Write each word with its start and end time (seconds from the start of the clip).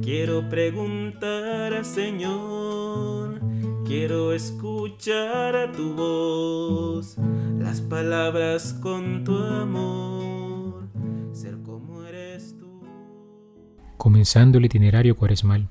Quiero 0.00 0.48
preguntar 0.48 1.74
al 1.74 1.84
Señor, 1.84 3.40
quiero 3.84 4.32
escuchar 4.32 5.56
a 5.56 5.72
tu 5.72 5.94
voz, 5.94 7.16
las 7.58 7.80
palabras 7.80 8.74
con 8.74 9.24
tu 9.24 9.36
amor, 9.36 10.84
ser 11.32 11.58
como 11.64 12.04
eres 12.04 12.56
tú. 12.58 12.80
Comenzando 13.96 14.58
el 14.58 14.66
itinerario 14.66 15.16
cuaresmal. 15.16 15.68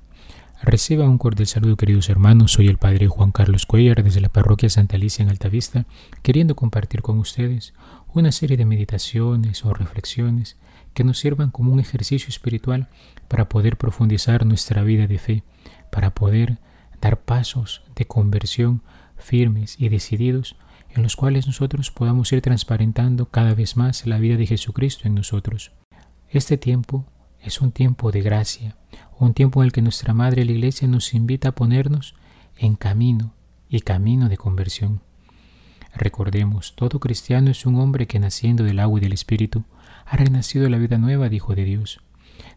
Reciba 0.65 1.09
un 1.09 1.17
cordial 1.17 1.45
saludo 1.45 1.75
queridos 1.75 2.07
hermanos, 2.07 2.53
soy 2.53 2.69
el 2.69 2.77
Padre 2.77 3.07
Juan 3.07 3.33
Carlos 3.33 3.65
Cuellar 3.65 4.01
desde 4.01 4.21
la 4.21 4.29
parroquia 4.29 4.69
Santa 4.69 4.95
Alicia 4.95 5.21
en 5.21 5.27
Altavista, 5.27 5.85
queriendo 6.21 6.55
compartir 6.55 7.01
con 7.01 7.19
ustedes 7.19 7.73
una 8.13 8.31
serie 8.31 8.55
de 8.55 8.63
meditaciones 8.63 9.65
o 9.65 9.73
reflexiones 9.73 10.55
que 10.93 11.03
nos 11.03 11.19
sirvan 11.19 11.51
como 11.51 11.73
un 11.73 11.81
ejercicio 11.81 12.29
espiritual 12.29 12.87
para 13.27 13.49
poder 13.49 13.75
profundizar 13.75 14.45
nuestra 14.45 14.83
vida 14.83 15.05
de 15.05 15.19
fe, 15.19 15.43
para 15.91 16.15
poder 16.15 16.59
dar 17.01 17.19
pasos 17.19 17.81
de 17.93 18.05
conversión 18.05 18.83
firmes 19.17 19.75
y 19.77 19.89
decididos 19.89 20.55
en 20.91 21.03
los 21.03 21.17
cuales 21.17 21.45
nosotros 21.45 21.91
podamos 21.91 22.31
ir 22.31 22.39
transparentando 22.39 23.25
cada 23.25 23.53
vez 23.53 23.75
más 23.75 24.07
la 24.07 24.17
vida 24.17 24.37
de 24.37 24.47
Jesucristo 24.47 25.09
en 25.09 25.15
nosotros. 25.15 25.73
Este 26.29 26.57
tiempo 26.57 27.05
es 27.41 27.59
un 27.59 27.73
tiempo 27.73 28.13
de 28.13 28.21
gracia, 28.21 28.77
un 29.19 29.33
tiempo 29.33 29.61
en 29.61 29.67
el 29.67 29.71
que 29.71 29.81
nuestra 29.81 30.13
Madre 30.13 30.45
la 30.45 30.51
Iglesia 30.51 30.87
nos 30.87 31.13
invita 31.13 31.49
a 31.49 31.55
ponernos 31.55 32.15
en 32.57 32.75
camino 32.75 33.33
y 33.69 33.81
camino 33.81 34.29
de 34.29 34.37
conversión. 34.37 35.01
Recordemos, 35.95 36.75
todo 36.75 36.99
cristiano 36.99 37.51
es 37.51 37.65
un 37.65 37.75
hombre 37.75 38.07
que 38.07 38.19
naciendo 38.19 38.63
del 38.63 38.79
agua 38.79 38.99
y 38.99 39.03
del 39.03 39.13
Espíritu 39.13 39.63
ha 40.05 40.17
renacido 40.17 40.67
la 40.69 40.77
vida 40.77 40.97
nueva 40.97 41.29
de 41.29 41.35
Hijo 41.35 41.55
de 41.55 41.63
Dios. 41.63 42.01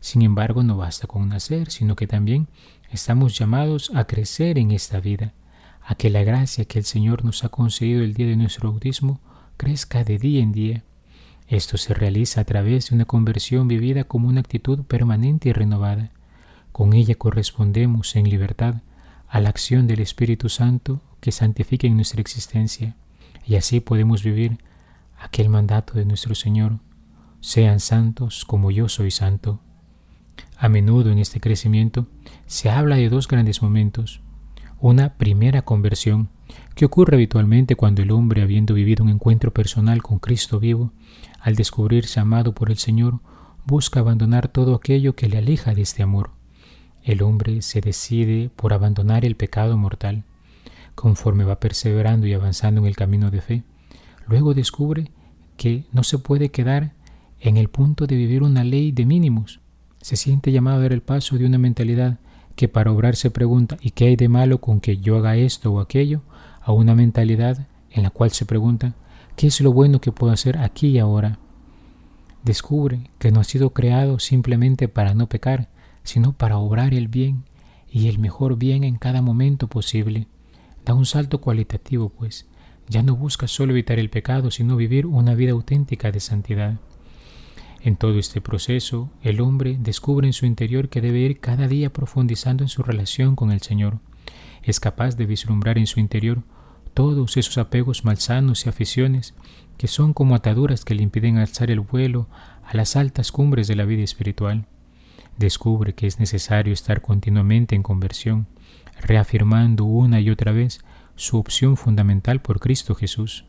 Sin 0.00 0.22
embargo, 0.22 0.62
no 0.62 0.76
basta 0.76 1.06
con 1.06 1.28
nacer, 1.28 1.70
sino 1.70 1.96
que 1.96 2.06
también 2.06 2.48
estamos 2.90 3.38
llamados 3.38 3.90
a 3.94 4.06
crecer 4.06 4.58
en 4.58 4.70
esta 4.70 5.00
vida, 5.00 5.34
a 5.82 5.94
que 5.94 6.10
la 6.10 6.24
gracia 6.24 6.64
que 6.64 6.78
el 6.78 6.84
Señor 6.84 7.24
nos 7.24 7.44
ha 7.44 7.50
concedido 7.50 8.02
el 8.02 8.14
día 8.14 8.26
de 8.26 8.36
nuestro 8.36 8.70
bautismo 8.70 9.20
crezca 9.56 10.04
de 10.04 10.18
día 10.18 10.42
en 10.42 10.52
día. 10.52 10.84
Esto 11.48 11.76
se 11.76 11.94
realiza 11.94 12.40
a 12.40 12.44
través 12.44 12.90
de 12.90 12.96
una 12.96 13.04
conversión 13.04 13.68
vivida 13.68 14.04
como 14.04 14.28
una 14.28 14.40
actitud 14.40 14.84
permanente 14.84 15.50
y 15.50 15.52
renovada. 15.52 16.10
Con 16.76 16.92
ella 16.92 17.14
correspondemos 17.14 18.16
en 18.16 18.28
libertad 18.28 18.82
a 19.28 19.40
la 19.40 19.48
acción 19.48 19.86
del 19.86 20.00
Espíritu 20.00 20.50
Santo 20.50 21.00
que 21.20 21.32
santifica 21.32 21.86
en 21.86 21.96
nuestra 21.96 22.20
existencia, 22.20 22.96
y 23.46 23.54
así 23.54 23.80
podemos 23.80 24.22
vivir 24.22 24.58
aquel 25.18 25.48
mandato 25.48 25.94
de 25.94 26.04
nuestro 26.04 26.34
Señor, 26.34 26.80
sean 27.40 27.80
santos 27.80 28.44
como 28.44 28.70
yo 28.70 28.90
soy 28.90 29.10
santo. 29.10 29.58
A 30.58 30.68
menudo 30.68 31.10
en 31.10 31.16
este 31.18 31.40
crecimiento 31.40 32.08
se 32.44 32.68
habla 32.68 32.96
de 32.96 33.08
dos 33.08 33.26
grandes 33.26 33.62
momentos. 33.62 34.20
Una 34.78 35.14
primera 35.14 35.62
conversión, 35.62 36.28
que 36.74 36.84
ocurre 36.84 37.16
habitualmente 37.16 37.74
cuando 37.74 38.02
el 38.02 38.10
hombre, 38.10 38.42
habiendo 38.42 38.74
vivido 38.74 39.02
un 39.02 39.08
encuentro 39.08 39.50
personal 39.50 40.02
con 40.02 40.18
Cristo 40.18 40.60
vivo, 40.60 40.92
al 41.40 41.54
descubrirse 41.54 42.20
amado 42.20 42.54
por 42.54 42.70
el 42.70 42.76
Señor, 42.76 43.20
busca 43.64 44.00
abandonar 44.00 44.48
todo 44.48 44.74
aquello 44.74 45.16
que 45.16 45.30
le 45.30 45.38
aleja 45.38 45.72
de 45.72 45.80
este 45.80 46.02
amor 46.02 46.36
el 47.06 47.22
hombre 47.22 47.62
se 47.62 47.80
decide 47.80 48.50
por 48.56 48.72
abandonar 48.72 49.24
el 49.24 49.36
pecado 49.36 49.76
mortal. 49.76 50.24
Conforme 50.96 51.44
va 51.44 51.60
perseverando 51.60 52.26
y 52.26 52.32
avanzando 52.32 52.80
en 52.80 52.88
el 52.88 52.96
camino 52.96 53.30
de 53.30 53.40
fe, 53.40 53.62
luego 54.26 54.54
descubre 54.54 55.12
que 55.56 55.84
no 55.92 56.02
se 56.02 56.18
puede 56.18 56.48
quedar 56.48 56.94
en 57.38 57.58
el 57.58 57.68
punto 57.68 58.08
de 58.08 58.16
vivir 58.16 58.42
una 58.42 58.64
ley 58.64 58.90
de 58.90 59.06
mínimos. 59.06 59.60
Se 60.00 60.16
siente 60.16 60.50
llamado 60.50 60.78
a 60.78 60.82
dar 60.82 60.92
el 60.92 61.00
paso 61.00 61.38
de 61.38 61.46
una 61.46 61.58
mentalidad 61.58 62.18
que 62.56 62.66
para 62.66 62.90
obrar 62.90 63.14
se 63.14 63.30
pregunta 63.30 63.76
¿y 63.80 63.90
qué 63.90 64.06
hay 64.06 64.16
de 64.16 64.28
malo 64.28 64.60
con 64.60 64.80
que 64.80 64.96
yo 64.96 65.16
haga 65.16 65.36
esto 65.36 65.72
o 65.72 65.80
aquello? 65.80 66.22
a 66.60 66.72
una 66.72 66.96
mentalidad 66.96 67.68
en 67.90 68.02
la 68.02 68.10
cual 68.10 68.32
se 68.32 68.46
pregunta 68.46 68.94
¿qué 69.36 69.46
es 69.46 69.60
lo 69.60 69.72
bueno 69.72 70.00
que 70.00 70.10
puedo 70.10 70.32
hacer 70.32 70.58
aquí 70.58 70.88
y 70.88 70.98
ahora? 70.98 71.38
Descubre 72.42 73.10
que 73.20 73.30
no 73.30 73.38
ha 73.38 73.44
sido 73.44 73.70
creado 73.70 74.18
simplemente 74.18 74.88
para 74.88 75.14
no 75.14 75.28
pecar, 75.28 75.68
sino 76.06 76.32
para 76.32 76.56
obrar 76.56 76.94
el 76.94 77.08
bien 77.08 77.44
y 77.90 78.08
el 78.08 78.18
mejor 78.18 78.56
bien 78.56 78.84
en 78.84 78.96
cada 78.96 79.22
momento 79.22 79.68
posible. 79.68 80.28
Da 80.84 80.94
un 80.94 81.04
salto 81.04 81.40
cualitativo, 81.40 82.10
pues. 82.10 82.46
Ya 82.88 83.02
no 83.02 83.16
busca 83.16 83.48
solo 83.48 83.72
evitar 83.72 83.98
el 83.98 84.10
pecado, 84.10 84.52
sino 84.52 84.76
vivir 84.76 85.06
una 85.06 85.34
vida 85.34 85.50
auténtica 85.50 86.12
de 86.12 86.20
santidad. 86.20 86.78
En 87.82 87.96
todo 87.96 88.18
este 88.18 88.40
proceso, 88.40 89.10
el 89.22 89.40
hombre 89.40 89.76
descubre 89.80 90.28
en 90.28 90.32
su 90.32 90.46
interior 90.46 90.88
que 90.88 91.00
debe 91.00 91.20
ir 91.20 91.40
cada 91.40 91.66
día 91.66 91.92
profundizando 91.92 92.62
en 92.62 92.68
su 92.68 92.84
relación 92.84 93.34
con 93.34 93.50
el 93.50 93.60
Señor. 93.60 93.98
Es 94.62 94.78
capaz 94.78 95.16
de 95.16 95.26
vislumbrar 95.26 95.76
en 95.76 95.88
su 95.88 95.98
interior 95.98 96.42
todos 96.94 97.36
esos 97.36 97.58
apegos 97.58 98.04
malsanos 98.04 98.64
y 98.64 98.68
aficiones 98.68 99.34
que 99.76 99.88
son 99.88 100.12
como 100.12 100.36
ataduras 100.36 100.84
que 100.84 100.94
le 100.94 101.02
impiden 101.02 101.38
alzar 101.38 101.70
el 101.70 101.80
vuelo 101.80 102.28
a 102.64 102.76
las 102.76 102.94
altas 102.94 103.32
cumbres 103.32 103.66
de 103.68 103.76
la 103.76 103.84
vida 103.84 104.02
espiritual 104.02 104.66
descubre 105.36 105.94
que 105.94 106.06
es 106.06 106.18
necesario 106.18 106.72
estar 106.72 107.00
continuamente 107.00 107.74
en 107.74 107.82
conversión, 107.82 108.46
reafirmando 109.00 109.84
una 109.84 110.20
y 110.20 110.30
otra 110.30 110.52
vez 110.52 110.80
su 111.14 111.38
opción 111.38 111.76
fundamental 111.76 112.40
por 112.40 112.60
Cristo 112.60 112.94
Jesús. 112.94 113.44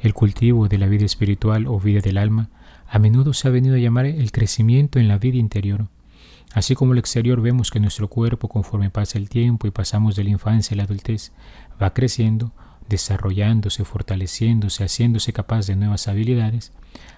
El 0.00 0.14
cultivo 0.14 0.68
de 0.68 0.78
la 0.78 0.86
vida 0.86 1.04
espiritual 1.04 1.66
o 1.66 1.78
vida 1.80 2.00
del 2.00 2.18
alma 2.18 2.50
a 2.88 2.98
menudo 2.98 3.32
se 3.34 3.48
ha 3.48 3.50
venido 3.50 3.74
a 3.74 3.78
llamar 3.78 4.06
el 4.06 4.32
crecimiento 4.32 4.98
en 4.98 5.08
la 5.08 5.18
vida 5.18 5.36
interior. 5.36 5.88
Así 6.54 6.74
como 6.74 6.92
el 6.92 6.98
exterior 6.98 7.42
vemos 7.42 7.70
que 7.70 7.80
nuestro 7.80 8.08
cuerpo, 8.08 8.48
conforme 8.48 8.90
pasa 8.90 9.18
el 9.18 9.28
tiempo 9.28 9.66
y 9.66 9.70
pasamos 9.70 10.16
de 10.16 10.24
la 10.24 10.30
infancia 10.30 10.74
a 10.74 10.78
la 10.78 10.84
adultez, 10.84 11.32
va 11.80 11.92
creciendo, 11.92 12.52
desarrollándose, 12.88 13.84
fortaleciéndose, 13.84 14.84
haciéndose 14.84 15.32
capaz 15.32 15.66
de 15.66 15.76
nuevas 15.76 16.08
habilidades, 16.08 16.72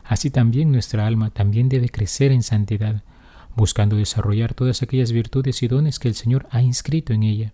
así 0.05 0.31
también 0.31 0.73
nuestra 0.73 1.07
alma 1.07 1.31
también 1.31 1.69
debe 1.69 1.89
crecer 1.89 2.33
en 2.33 2.43
santidad, 2.43 3.05
buscando 3.57 3.97
desarrollar 3.97 4.55
todas 4.55 4.83
aquellas 4.83 5.13
virtudes 5.13 5.63
y 5.63 5.69
dones 5.69 5.99
que 5.99 6.09
el 6.09 6.15
Señor 6.15 6.47
ha 6.51 6.63
inscrito 6.63 7.13
en 7.13 7.23
ella. 7.23 7.53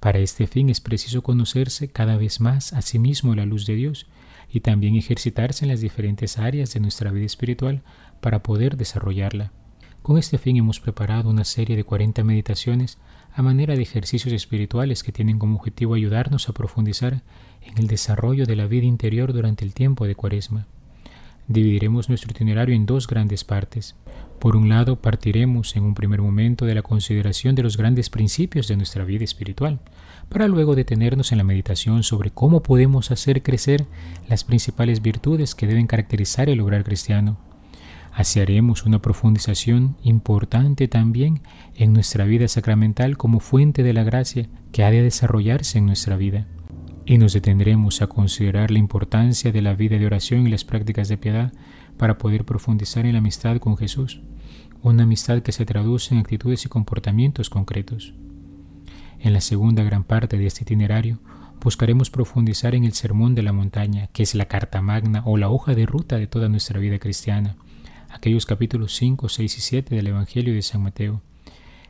Para 0.00 0.18
este 0.18 0.46
fin 0.46 0.70
es 0.70 0.80
preciso 0.80 1.22
conocerse 1.22 1.88
cada 1.88 2.16
vez 2.16 2.40
más 2.40 2.72
a 2.72 2.82
sí 2.82 2.98
mismo 2.98 3.34
la 3.34 3.46
luz 3.46 3.66
de 3.66 3.74
Dios 3.74 4.06
y 4.52 4.60
también 4.60 4.96
ejercitarse 4.96 5.64
en 5.64 5.70
las 5.70 5.80
diferentes 5.80 6.38
áreas 6.38 6.72
de 6.72 6.80
nuestra 6.80 7.10
vida 7.10 7.26
espiritual 7.26 7.82
para 8.20 8.42
poder 8.42 8.76
desarrollarla. 8.76 9.52
Con 10.02 10.16
este 10.16 10.38
fin 10.38 10.56
hemos 10.56 10.80
preparado 10.80 11.28
una 11.28 11.44
serie 11.44 11.76
de 11.76 11.84
40 11.84 12.24
meditaciones 12.24 12.98
a 13.34 13.42
manera 13.42 13.76
de 13.76 13.82
ejercicios 13.82 14.32
espirituales 14.32 15.02
que 15.02 15.12
tienen 15.12 15.38
como 15.38 15.56
objetivo 15.56 15.94
ayudarnos 15.94 16.48
a 16.48 16.52
profundizar 16.52 17.22
en 17.62 17.78
el 17.78 17.86
desarrollo 17.86 18.46
de 18.46 18.56
la 18.56 18.66
vida 18.66 18.86
interior 18.86 19.32
durante 19.32 19.64
el 19.64 19.74
tiempo 19.74 20.06
de 20.06 20.14
Cuaresma. 20.14 20.66
Dividiremos 21.50 22.08
nuestro 22.08 22.30
itinerario 22.30 22.76
en 22.76 22.86
dos 22.86 23.08
grandes 23.08 23.42
partes. 23.42 23.96
Por 24.38 24.54
un 24.54 24.68
lado, 24.68 25.02
partiremos 25.02 25.74
en 25.74 25.82
un 25.82 25.94
primer 25.94 26.22
momento 26.22 26.64
de 26.64 26.76
la 26.76 26.82
consideración 26.82 27.56
de 27.56 27.64
los 27.64 27.76
grandes 27.76 28.08
principios 28.08 28.68
de 28.68 28.76
nuestra 28.76 29.02
vida 29.02 29.24
espiritual, 29.24 29.80
para 30.28 30.46
luego 30.46 30.76
detenernos 30.76 31.32
en 31.32 31.38
la 31.38 31.44
meditación 31.44 32.04
sobre 32.04 32.30
cómo 32.30 32.62
podemos 32.62 33.10
hacer 33.10 33.42
crecer 33.42 33.86
las 34.28 34.44
principales 34.44 35.02
virtudes 35.02 35.56
que 35.56 35.66
deben 35.66 35.88
caracterizar 35.88 36.48
el 36.48 36.60
obrar 36.60 36.84
cristiano. 36.84 37.36
Así 38.12 38.38
haremos 38.38 38.84
una 38.86 39.02
profundización 39.02 39.96
importante 40.04 40.86
también 40.86 41.40
en 41.74 41.92
nuestra 41.92 42.26
vida 42.26 42.46
sacramental 42.46 43.16
como 43.16 43.40
fuente 43.40 43.82
de 43.82 43.92
la 43.92 44.04
gracia 44.04 44.46
que 44.70 44.84
ha 44.84 44.92
de 44.92 45.02
desarrollarse 45.02 45.78
en 45.78 45.86
nuestra 45.86 46.16
vida. 46.16 46.46
Y 47.10 47.18
nos 47.18 47.32
detendremos 47.32 48.02
a 48.02 48.06
considerar 48.06 48.70
la 48.70 48.78
importancia 48.78 49.50
de 49.50 49.62
la 49.62 49.74
vida 49.74 49.98
de 49.98 50.06
oración 50.06 50.46
y 50.46 50.50
las 50.50 50.62
prácticas 50.62 51.08
de 51.08 51.16
piedad 51.16 51.52
para 51.96 52.18
poder 52.18 52.44
profundizar 52.44 53.04
en 53.04 53.14
la 53.14 53.18
amistad 53.18 53.56
con 53.56 53.76
Jesús, 53.76 54.20
una 54.80 55.02
amistad 55.02 55.42
que 55.42 55.50
se 55.50 55.66
traduce 55.66 56.14
en 56.14 56.20
actitudes 56.20 56.64
y 56.64 56.68
comportamientos 56.68 57.50
concretos. 57.50 58.14
En 59.18 59.32
la 59.32 59.40
segunda 59.40 59.82
gran 59.82 60.04
parte 60.04 60.38
de 60.38 60.46
este 60.46 60.62
itinerario 60.62 61.18
buscaremos 61.60 62.10
profundizar 62.10 62.76
en 62.76 62.84
el 62.84 62.92
Sermón 62.92 63.34
de 63.34 63.42
la 63.42 63.52
Montaña, 63.52 64.06
que 64.12 64.22
es 64.22 64.36
la 64.36 64.44
carta 64.44 64.80
magna 64.80 65.24
o 65.26 65.36
la 65.36 65.48
hoja 65.50 65.74
de 65.74 65.86
ruta 65.86 66.16
de 66.16 66.28
toda 66.28 66.48
nuestra 66.48 66.78
vida 66.78 67.00
cristiana, 67.00 67.56
aquellos 68.10 68.46
capítulos 68.46 68.94
5, 68.94 69.28
6 69.28 69.58
y 69.58 69.60
7 69.60 69.96
del 69.96 70.06
Evangelio 70.06 70.54
de 70.54 70.62
San 70.62 70.84
Mateo, 70.84 71.22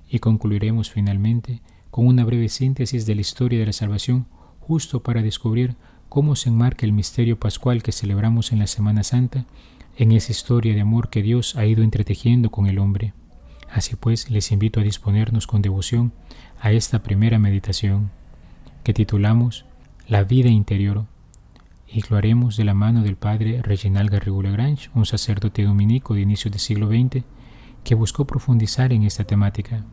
y 0.08 0.20
concluiremos 0.20 0.90
finalmente 0.90 1.60
con 1.90 2.06
una 2.06 2.24
breve 2.24 2.48
síntesis 2.48 3.04
de 3.04 3.16
la 3.16 3.20
historia 3.20 3.58
de 3.58 3.66
la 3.66 3.74
salvación 3.74 4.26
justo 4.70 5.02
para 5.02 5.20
descubrir 5.20 5.74
cómo 6.08 6.36
se 6.36 6.48
enmarca 6.48 6.86
el 6.86 6.92
misterio 6.92 7.40
pascual 7.40 7.82
que 7.82 7.90
celebramos 7.90 8.52
en 8.52 8.60
la 8.60 8.68
Semana 8.68 9.02
Santa 9.02 9.44
en 9.96 10.12
esa 10.12 10.30
historia 10.30 10.74
de 10.74 10.80
amor 10.80 11.10
que 11.10 11.24
Dios 11.24 11.56
ha 11.56 11.66
ido 11.66 11.82
entretejiendo 11.82 12.52
con 12.52 12.66
el 12.66 12.78
hombre. 12.78 13.12
Así 13.68 13.96
pues, 13.96 14.30
les 14.30 14.52
invito 14.52 14.78
a 14.78 14.84
disponernos 14.84 15.48
con 15.48 15.60
devoción 15.60 16.12
a 16.60 16.70
esta 16.70 17.02
primera 17.02 17.40
meditación, 17.40 18.12
que 18.84 18.94
titulamos 18.94 19.64
La 20.06 20.22
vida 20.22 20.50
interior, 20.50 21.06
y 21.88 22.04
lo 22.08 22.16
haremos 22.16 22.56
de 22.56 22.62
la 22.62 22.74
mano 22.74 23.02
del 23.02 23.16
padre 23.16 23.62
Reginald 23.62 24.10
Garrigou 24.10 24.40
Lagrange, 24.40 24.88
un 24.94 25.04
sacerdote 25.04 25.64
dominico 25.64 26.14
de 26.14 26.20
inicios 26.20 26.52
del 26.52 26.60
siglo 26.60 26.86
XX 26.86 27.24
que 27.82 27.96
buscó 27.96 28.24
profundizar 28.24 28.92
en 28.92 29.02
esta 29.02 29.24
temática. 29.24 29.84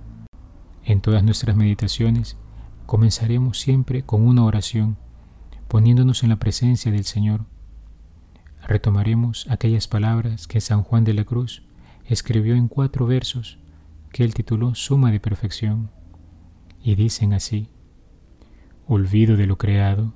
En 0.84 1.02
todas 1.02 1.24
nuestras 1.24 1.56
meditaciones 1.56 2.38
comenzaremos 2.88 3.60
siempre 3.60 4.04
con 4.04 4.26
una 4.26 4.46
oración, 4.46 4.98
poniéndonos 5.68 6.24
en 6.24 6.30
la 6.30 6.38
presencia 6.38 6.92
del 6.92 7.04
Señor. 7.04 7.46
Retomaremos 8.66 9.46
aquellas 9.50 9.88
palabras 9.88 10.48
que 10.48 10.62
San 10.62 10.84
Juan 10.84 11.04
de 11.04 11.14
la 11.14 11.26
Cruz 11.26 11.64
escribió 12.06 12.56
en 12.56 12.70
cuatro 12.70 13.06
versos 13.06 13.60
que 14.12 14.24
él 14.24 14.34
tituló 14.34 14.74
Suma 14.74 15.12
de 15.12 15.20
Perfección, 15.20 15.92
y 16.82 16.96
dicen 16.96 17.34
así, 17.34 17.70
olvido 18.88 19.36
de 19.36 19.48
lo 19.48 19.58
creado, 19.58 20.14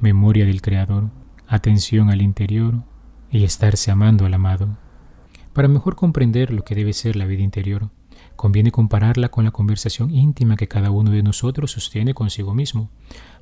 memoria 0.00 0.44
del 0.44 0.60
Creador, 0.60 1.10
atención 1.46 2.10
al 2.10 2.20
interior 2.20 2.82
y 3.30 3.44
estarse 3.44 3.92
amando 3.92 4.26
al 4.26 4.34
amado. 4.34 4.76
Para 5.52 5.68
mejor 5.68 5.94
comprender 5.94 6.52
lo 6.52 6.64
que 6.64 6.74
debe 6.74 6.92
ser 6.92 7.14
la 7.14 7.26
vida 7.26 7.42
interior, 7.42 7.90
conviene 8.38 8.70
compararla 8.70 9.30
con 9.30 9.44
la 9.44 9.50
conversación 9.50 10.14
íntima 10.14 10.54
que 10.54 10.68
cada 10.68 10.92
uno 10.92 11.10
de 11.10 11.24
nosotros 11.24 11.72
sostiene 11.72 12.14
consigo 12.14 12.54
mismo, 12.54 12.88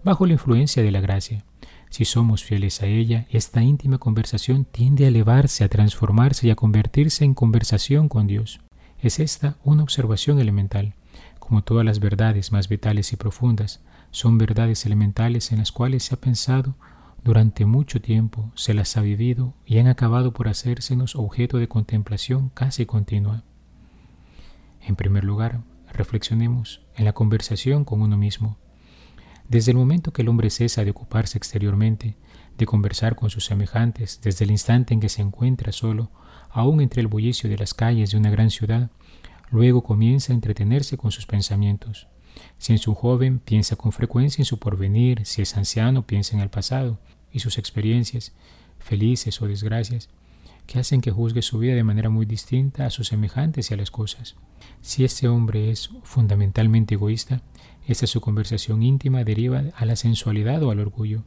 bajo 0.02 0.24
la 0.24 0.32
influencia 0.32 0.82
de 0.82 0.90
la 0.90 1.02
gracia. 1.02 1.44
Si 1.90 2.06
somos 2.06 2.42
fieles 2.42 2.80
a 2.80 2.86
ella, 2.86 3.26
esta 3.28 3.62
íntima 3.62 3.98
conversación 3.98 4.64
tiende 4.64 5.04
a 5.04 5.08
elevarse, 5.08 5.64
a 5.64 5.68
transformarse 5.68 6.46
y 6.46 6.50
a 6.50 6.56
convertirse 6.56 7.26
en 7.26 7.34
conversación 7.34 8.08
con 8.08 8.26
Dios. 8.26 8.60
Es 8.98 9.20
esta 9.20 9.58
una 9.64 9.82
observación 9.82 10.40
elemental. 10.40 10.94
Como 11.40 11.62
todas 11.62 11.84
las 11.84 12.00
verdades 12.00 12.50
más 12.50 12.70
vitales 12.70 13.12
y 13.12 13.16
profundas, 13.16 13.82
son 14.12 14.38
verdades 14.38 14.86
elementales 14.86 15.52
en 15.52 15.58
las 15.58 15.72
cuales 15.72 16.04
se 16.04 16.14
ha 16.14 16.20
pensado 16.20 16.74
durante 17.22 17.66
mucho 17.66 18.00
tiempo, 18.00 18.50
se 18.54 18.72
las 18.72 18.96
ha 18.96 19.02
vivido 19.02 19.52
y 19.66 19.76
han 19.76 19.88
acabado 19.88 20.32
por 20.32 20.48
hacérsenos 20.48 21.16
objeto 21.16 21.58
de 21.58 21.68
contemplación 21.68 22.48
casi 22.54 22.86
continua. 22.86 23.44
En 24.86 24.94
primer 24.94 25.24
lugar, 25.24 25.62
reflexionemos 25.92 26.80
en 26.94 27.04
la 27.04 27.12
conversación 27.12 27.84
con 27.84 28.02
uno 28.02 28.16
mismo. 28.16 28.56
Desde 29.48 29.72
el 29.72 29.76
momento 29.76 30.12
que 30.12 30.22
el 30.22 30.28
hombre 30.28 30.48
cesa 30.48 30.84
de 30.84 30.92
ocuparse 30.92 31.36
exteriormente, 31.38 32.14
de 32.56 32.66
conversar 32.66 33.16
con 33.16 33.28
sus 33.28 33.44
semejantes, 33.44 34.20
desde 34.22 34.44
el 34.44 34.52
instante 34.52 34.94
en 34.94 35.00
que 35.00 35.08
se 35.08 35.22
encuentra 35.22 35.72
solo, 35.72 36.12
aún 36.50 36.80
entre 36.80 37.00
el 37.00 37.08
bullicio 37.08 37.50
de 37.50 37.58
las 37.58 37.74
calles 37.74 38.12
de 38.12 38.16
una 38.16 38.30
gran 38.30 38.50
ciudad, 38.50 38.90
luego 39.50 39.82
comienza 39.82 40.32
a 40.32 40.36
entretenerse 40.36 40.96
con 40.96 41.10
sus 41.10 41.26
pensamientos. 41.26 42.06
Si 42.58 42.72
es 42.72 42.86
un 42.86 42.94
joven, 42.94 43.40
piensa 43.40 43.74
con 43.74 43.90
frecuencia 43.90 44.42
en 44.42 44.46
su 44.46 44.60
porvenir, 44.60 45.26
si 45.26 45.42
es 45.42 45.56
anciano, 45.56 46.06
piensa 46.06 46.36
en 46.36 46.42
el 46.42 46.48
pasado 46.48 47.00
y 47.32 47.40
sus 47.40 47.58
experiencias, 47.58 48.34
felices 48.78 49.42
o 49.42 49.48
desgracias, 49.48 50.10
que 50.66 50.78
hacen 50.78 51.00
que 51.00 51.10
juzgue 51.10 51.42
su 51.42 51.58
vida 51.58 51.74
de 51.74 51.84
manera 51.84 52.10
muy 52.10 52.26
distinta 52.26 52.86
a 52.86 52.90
sus 52.90 53.08
semejantes 53.08 53.70
y 53.70 53.74
a 53.74 53.76
las 53.76 53.90
cosas. 53.90 54.36
Si 54.80 55.04
este 55.04 55.28
hombre 55.28 55.70
es 55.70 55.90
fundamentalmente 56.02 56.94
egoísta, 56.94 57.42
esta 57.86 58.06
su 58.06 58.20
conversación 58.20 58.82
íntima 58.82 59.24
deriva 59.24 59.64
a 59.76 59.84
la 59.84 59.96
sensualidad 59.96 60.62
o 60.62 60.70
al 60.70 60.80
orgullo. 60.80 61.22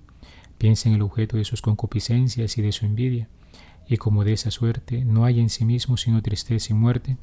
Piensa 0.57 0.89
en 0.89 0.95
el 0.95 1.01
objeto 1.01 1.38
de 1.38 1.45
sus 1.45 1.62
concupiscencias 1.62 2.57
y 2.57 2.62
de 2.62 2.74
su 2.74 2.86
envidia, 2.86 3.30
y 3.88 3.97
como 3.97 4.24
de 4.24 4.33
esa 4.33 4.51
suerte 4.51 5.06
no 5.06 5.25
hay 5.25 5.39
en 5.39 5.50
sí 5.50 5.65
mismo 5.65 5.97
sino 5.97 6.21
tristeza 6.21 6.74
y 6.74 6.75
muerte, 6.75 7.18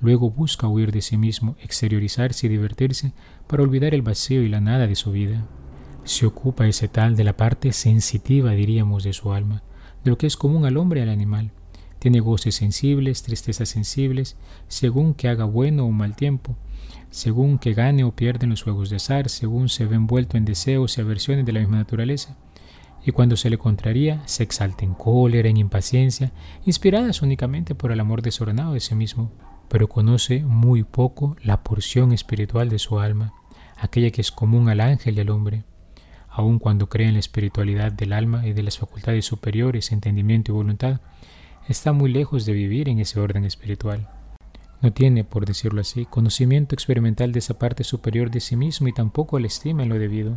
luego 0.00 0.30
busca 0.30 0.68
huir 0.68 0.90
de 0.90 1.02
sí 1.02 1.16
mismo, 1.16 1.56
exteriorizarse 1.62 2.46
y 2.46 2.50
divertirse 2.50 3.12
para 3.46 3.62
olvidar 3.62 3.94
el 3.94 4.02
vacío 4.02 4.42
y 4.42 4.48
la 4.48 4.60
nada 4.60 4.86
de 4.86 4.94
su 4.94 5.12
vida. 5.12 5.46
Se 6.04 6.24
ocupa 6.24 6.66
ese 6.66 6.88
tal 6.88 7.14
de 7.14 7.24
la 7.24 7.36
parte 7.36 7.72
sensitiva, 7.72 8.52
diríamos, 8.52 9.04
de 9.04 9.12
su 9.12 9.32
alma, 9.32 9.62
lo 10.08 10.18
que 10.18 10.26
es 10.26 10.36
común 10.36 10.64
al 10.64 10.76
hombre 10.76 11.00
y 11.00 11.02
al 11.02 11.08
animal, 11.08 11.52
tiene 11.98 12.20
goces 12.20 12.54
sensibles, 12.54 13.22
tristezas 13.22 13.68
sensibles, 13.68 14.36
según 14.68 15.14
que 15.14 15.28
haga 15.28 15.44
bueno 15.44 15.84
o 15.84 15.90
mal 15.90 16.14
tiempo, 16.14 16.56
según 17.10 17.58
que 17.58 17.74
gane 17.74 18.04
o 18.04 18.12
pierde 18.12 18.44
en 18.44 18.50
los 18.50 18.62
juegos 18.62 18.90
de 18.90 18.96
azar, 18.96 19.28
según 19.28 19.68
se 19.68 19.86
ve 19.86 19.96
envuelto 19.96 20.36
en 20.36 20.44
deseos 20.44 20.96
y 20.96 21.00
aversiones 21.00 21.44
de 21.44 21.52
la 21.52 21.60
misma 21.60 21.78
naturaleza. 21.78 22.36
Y 23.04 23.12
cuando 23.12 23.36
se 23.36 23.50
le 23.50 23.58
contraría, 23.58 24.22
se 24.26 24.42
exalta 24.42 24.84
en 24.84 24.94
cólera, 24.94 25.48
en 25.48 25.56
impaciencia, 25.56 26.32
inspiradas 26.66 27.22
únicamente 27.22 27.74
por 27.74 27.90
el 27.90 28.00
amor 28.00 28.22
desordenado 28.22 28.74
de 28.74 28.80
sí 28.80 28.94
mismo, 28.94 29.30
pero 29.68 29.88
conoce 29.88 30.42
muy 30.44 30.84
poco 30.84 31.36
la 31.42 31.62
porción 31.62 32.12
espiritual 32.12 32.68
de 32.68 32.78
su 32.78 33.00
alma, 33.00 33.34
aquella 33.76 34.10
que 34.10 34.20
es 34.20 34.30
común 34.30 34.68
al 34.68 34.80
ángel 34.80 35.16
y 35.16 35.20
al 35.20 35.30
hombre. 35.30 35.64
Aun 36.38 36.60
cuando 36.60 36.88
cree 36.88 37.08
en 37.08 37.14
la 37.14 37.18
espiritualidad 37.18 37.90
del 37.90 38.12
alma 38.12 38.46
y 38.46 38.52
de 38.52 38.62
las 38.62 38.78
facultades 38.78 39.24
superiores, 39.24 39.90
entendimiento 39.90 40.52
y 40.52 40.54
voluntad, 40.54 41.00
está 41.66 41.92
muy 41.92 42.12
lejos 42.12 42.46
de 42.46 42.52
vivir 42.52 42.88
en 42.88 43.00
ese 43.00 43.18
orden 43.18 43.44
espiritual. 43.44 44.08
No 44.80 44.92
tiene, 44.92 45.24
por 45.24 45.46
decirlo 45.46 45.80
así, 45.80 46.04
conocimiento 46.04 46.76
experimental 46.76 47.32
de 47.32 47.40
esa 47.40 47.58
parte 47.58 47.82
superior 47.82 48.30
de 48.30 48.38
sí 48.38 48.54
mismo 48.54 48.86
y 48.86 48.92
tampoco 48.92 49.40
la 49.40 49.48
estima 49.48 49.82
en 49.82 49.88
lo 49.88 49.98
debido. 49.98 50.36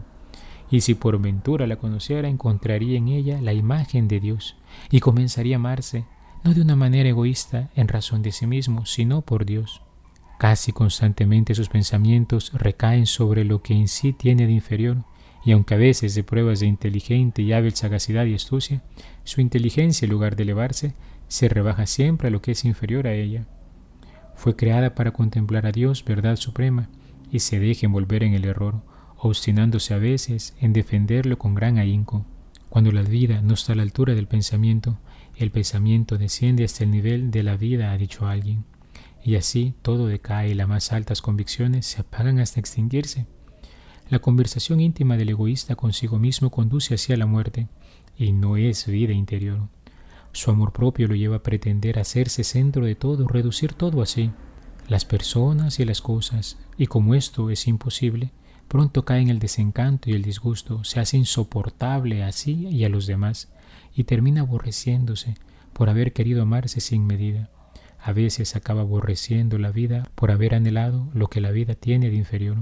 Y 0.71 0.81
si 0.81 0.95
por 0.95 1.21
ventura 1.21 1.67
la 1.67 1.75
conociera, 1.75 2.27
encontraría 2.27 2.97
en 2.97 3.07
ella 3.07 3.39
la 3.39 3.53
imagen 3.53 4.07
de 4.07 4.19
Dios 4.19 4.55
y 4.89 5.01
comenzaría 5.01 5.57
a 5.57 5.59
amarse, 5.59 6.05
no 6.43 6.55
de 6.55 6.61
una 6.61 6.75
manera 6.75 7.09
egoísta 7.09 7.69
en 7.75 7.87
razón 7.87 8.23
de 8.23 8.31
sí 8.31 8.47
mismo, 8.47 8.87
sino 8.87 9.21
por 9.21 9.45
Dios. 9.45 9.83
Casi 10.39 10.71
constantemente 10.71 11.53
sus 11.53 11.69
pensamientos 11.69 12.51
recaen 12.53 13.05
sobre 13.05 13.45
lo 13.45 13.61
que 13.61 13.75
en 13.75 13.87
sí 13.87 14.13
tiene 14.13 14.47
de 14.47 14.53
inferior, 14.53 15.03
y 15.43 15.51
aunque 15.53 15.73
a 15.73 15.77
veces 15.77 16.15
de 16.15 16.23
pruebas 16.23 16.59
de 16.59 16.67
inteligente 16.67 17.41
y 17.41 17.53
hábil 17.53 17.73
sagacidad 17.73 18.25
y 18.25 18.35
astucia, 18.35 18.81
su 19.23 19.41
inteligencia 19.41 20.05
en 20.05 20.11
lugar 20.11 20.35
de 20.35 20.43
elevarse 20.43 20.93
se 21.27 21.49
rebaja 21.49 21.87
siempre 21.87 22.27
a 22.27 22.31
lo 22.31 22.41
que 22.41 22.51
es 22.51 22.65
inferior 22.65 23.07
a 23.07 23.13
ella. 23.13 23.45
Fue 24.35 24.55
creada 24.55 24.95
para 24.95 25.11
contemplar 25.11 25.65
a 25.65 25.71
Dios, 25.71 26.03
verdad 26.03 26.35
suprema, 26.35 26.89
y 27.31 27.39
se 27.39 27.59
deja 27.59 27.85
envolver 27.85 28.23
en 28.23 28.33
el 28.33 28.45
error, 28.45 28.81
obstinándose 29.17 29.93
a 29.93 29.97
veces 29.97 30.55
en 30.59 30.73
defenderlo 30.73 31.37
con 31.37 31.55
gran 31.55 31.77
ahínco. 31.77 32.25
Cuando 32.69 32.91
la 32.91 33.01
vida 33.01 33.41
no 33.41 33.53
está 33.53 33.73
a 33.73 33.75
la 33.75 33.83
altura 33.83 34.15
del 34.15 34.27
pensamiento, 34.27 34.97
el 35.37 35.51
pensamiento 35.51 36.17
desciende 36.17 36.63
hasta 36.63 36.83
el 36.83 36.91
nivel 36.91 37.31
de 37.31 37.43
la 37.43 37.55
vida, 37.55 37.91
ha 37.91 37.97
dicho 37.97 38.27
alguien, 38.27 38.65
y 39.23 39.35
así 39.35 39.73
todo 39.81 40.07
decae 40.07 40.49
y 40.49 40.53
las 40.53 40.67
más 40.67 40.91
altas 40.91 41.21
convicciones 41.21 41.85
se 41.85 42.01
apagan 42.01 42.39
hasta 42.39 42.59
extinguirse. 42.59 43.27
La 44.11 44.19
conversación 44.19 44.81
íntima 44.81 45.15
del 45.15 45.29
egoísta 45.29 45.77
consigo 45.77 46.19
mismo 46.19 46.49
conduce 46.49 46.95
hacia 46.95 47.15
la 47.15 47.25
muerte, 47.25 47.69
y 48.17 48.33
no 48.33 48.57
es 48.57 48.85
vida 48.85 49.13
interior. 49.13 49.69
Su 50.33 50.51
amor 50.51 50.73
propio 50.73 51.07
lo 51.07 51.15
lleva 51.15 51.37
a 51.37 51.43
pretender 51.43 51.97
hacerse 51.97 52.43
centro 52.43 52.83
de 52.83 52.95
todo, 52.95 53.25
reducir 53.29 53.71
todo 53.71 54.01
así, 54.01 54.31
las 54.89 55.05
personas 55.05 55.79
y 55.79 55.85
las 55.85 56.01
cosas, 56.01 56.57
y 56.77 56.87
como 56.87 57.15
esto 57.15 57.49
es 57.49 57.69
imposible, 57.69 58.31
pronto 58.67 59.05
cae 59.05 59.21
en 59.21 59.29
el 59.29 59.39
desencanto 59.39 60.09
y 60.09 60.13
el 60.13 60.23
disgusto, 60.23 60.83
se 60.83 60.99
hace 60.99 61.15
insoportable 61.15 62.21
a 62.25 62.33
sí 62.33 62.67
y 62.67 62.83
a 62.83 62.89
los 62.89 63.07
demás, 63.07 63.47
y 63.95 64.03
termina 64.03 64.41
aborreciéndose 64.41 65.35
por 65.71 65.89
haber 65.89 66.11
querido 66.11 66.41
amarse 66.41 66.81
sin 66.81 67.07
medida. 67.07 67.49
A 67.97 68.11
veces 68.11 68.57
acaba 68.57 68.81
aborreciendo 68.81 69.57
la 69.57 69.71
vida 69.71 70.11
por 70.15 70.31
haber 70.31 70.53
anhelado 70.53 71.07
lo 71.13 71.29
que 71.29 71.39
la 71.39 71.51
vida 71.51 71.75
tiene 71.75 72.09
de 72.09 72.17
inferior. 72.17 72.57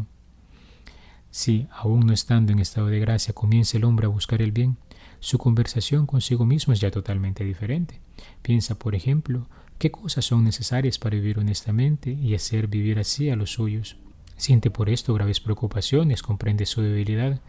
Si, 1.31 1.67
aún 1.71 2.01
no 2.01 2.13
estando 2.13 2.51
en 2.51 2.59
estado 2.59 2.88
de 2.88 3.00
gracia, 3.00 3.33
comienza 3.33 3.77
el 3.77 3.83
hombre 3.83 4.05
a 4.05 4.09
buscar 4.09 4.41
el 4.41 4.51
bien, 4.51 4.77
su 5.19 5.38
conversación 5.38 6.05
consigo 6.05 6.45
mismo 6.45 6.74
es 6.74 6.79
ya 6.79 6.91
totalmente 6.91 7.43
diferente. 7.43 8.00
Piensa, 8.41 8.79
por 8.79 8.95
ejemplo, 8.95 9.48
qué 9.77 9.91
cosas 9.91 10.25
son 10.25 10.43
necesarias 10.43 10.98
para 10.98 11.15
vivir 11.15 11.39
honestamente 11.39 12.12
y 12.12 12.36
hacer 12.36 12.67
vivir 12.67 13.00
así 13.00 13.29
a 13.29 13.36
los 13.36 13.51
suyos. 13.53 13.98
Siente 14.38 14.71
por 14.71 14.89
esto 14.89 15.13
graves 15.13 15.41
preocupaciones, 15.41 16.24
comprende 16.24 16.65
su 16.65 16.81
debilidad 16.81 17.41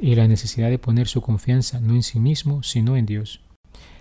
y 0.00 0.14
la 0.14 0.28
necesidad 0.28 0.70
de 0.70 0.78
poner 0.78 1.08
su 1.08 1.20
confianza 1.20 1.80
no 1.80 1.94
en 1.94 2.02
sí 2.02 2.20
mismo, 2.20 2.62
sino 2.62 2.96
en 2.96 3.06
Dios. 3.06 3.40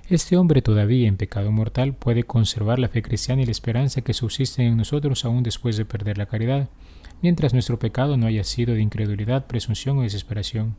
Este 0.08 0.38
hombre 0.38 0.62
todavía 0.62 1.08
en 1.08 1.18
pecado 1.18 1.52
mortal 1.52 1.94
puede 1.94 2.24
conservar 2.24 2.80
la 2.80 2.90
fe 2.90 3.02
cristiana 3.02 3.42
y 3.42 3.46
la 3.46 3.52
esperanza 3.52 4.02
que 4.02 4.14
subsisten 4.14 4.66
en 4.66 4.78
nosotros 4.78 5.26
aún 5.26 5.44
después 5.44 5.78
de 5.78 5.86
perder 5.86 6.18
la 6.18 6.26
caridad, 6.26 6.70
mientras 7.22 7.54
nuestro 7.54 7.80
pecado 7.80 8.18
no 8.18 8.28
haya 8.28 8.44
sido 8.44 8.74
de 8.74 8.82
incredulidad, 8.82 9.48
presunción 9.48 9.98
o 9.98 10.04
desesperación. 10.04 10.76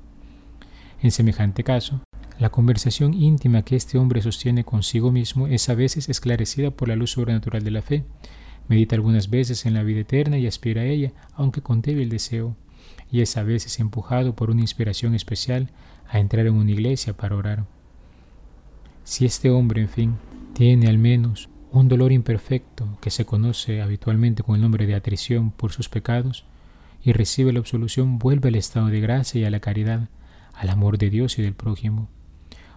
En 1.02 1.10
semejante 1.10 1.64
caso, 1.64 2.00
la 2.40 2.48
conversación 2.48 3.12
íntima 3.12 3.62
que 3.66 3.76
este 3.76 3.98
hombre 3.98 4.22
sostiene 4.22 4.64
consigo 4.64 5.12
mismo 5.12 5.46
es 5.46 5.68
a 5.68 5.74
veces 5.74 6.08
esclarecida 6.08 6.70
por 6.70 6.88
la 6.88 6.96
luz 6.96 7.10
sobrenatural 7.10 7.62
de 7.62 7.70
la 7.70 7.82
fe. 7.82 8.04
Medita 8.66 8.96
algunas 8.96 9.28
veces 9.28 9.66
en 9.66 9.74
la 9.74 9.82
vida 9.82 10.00
eterna 10.00 10.38
y 10.38 10.46
aspira 10.46 10.80
a 10.80 10.86
ella, 10.86 11.12
aunque 11.34 11.60
con 11.60 11.82
débil 11.82 12.08
deseo, 12.08 12.56
y 13.12 13.20
es 13.20 13.36
a 13.36 13.42
veces 13.42 13.78
empujado 13.78 14.34
por 14.34 14.50
una 14.50 14.62
inspiración 14.62 15.14
especial 15.14 15.70
a 16.08 16.18
entrar 16.18 16.46
en 16.46 16.54
una 16.54 16.70
iglesia 16.70 17.14
para 17.14 17.36
orar. 17.36 17.66
Si 19.04 19.26
este 19.26 19.50
hombre, 19.50 19.82
en 19.82 19.88
fin, 19.90 20.14
tiene 20.54 20.88
al 20.88 20.96
menos 20.96 21.49
un 21.72 21.88
dolor 21.88 22.12
imperfecto 22.12 22.98
que 23.00 23.10
se 23.10 23.24
conoce 23.24 23.80
habitualmente 23.80 24.42
con 24.42 24.56
el 24.56 24.62
nombre 24.62 24.86
de 24.86 24.94
atrición 24.94 25.50
por 25.52 25.72
sus 25.72 25.88
pecados, 25.88 26.44
y 27.02 27.12
recibe 27.12 27.52
la 27.52 27.60
absolución, 27.60 28.18
vuelve 28.18 28.48
al 28.48 28.56
estado 28.56 28.88
de 28.88 29.00
gracia 29.00 29.40
y 29.40 29.44
a 29.44 29.50
la 29.50 29.60
caridad, 29.60 30.08
al 30.52 30.68
amor 30.68 30.98
de 30.98 31.10
Dios 31.10 31.38
y 31.38 31.42
del 31.42 31.54
prójimo 31.54 32.08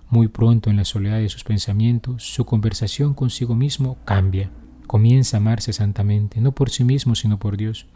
Muy 0.10 0.28
pronto 0.28 0.70
en 0.70 0.78
la 0.78 0.86
soledad 0.86 1.18
de 1.18 1.30
sus 1.30 1.44
pensamientos, 1.44 2.24
su 2.24 2.46
conversación 2.46 3.14
consigo 3.14 3.56
mismo 3.56 3.98
cambia. 4.06 4.52
Comienza 4.86 5.38
a 5.38 5.40
amarse 5.40 5.74
santamente, 5.74 6.40
no 6.40 6.54
por 6.54 6.70
sí 6.70 6.84
mismo, 6.84 7.16
sino 7.16 7.40
por 7.40 7.58
Dios, 7.58 7.88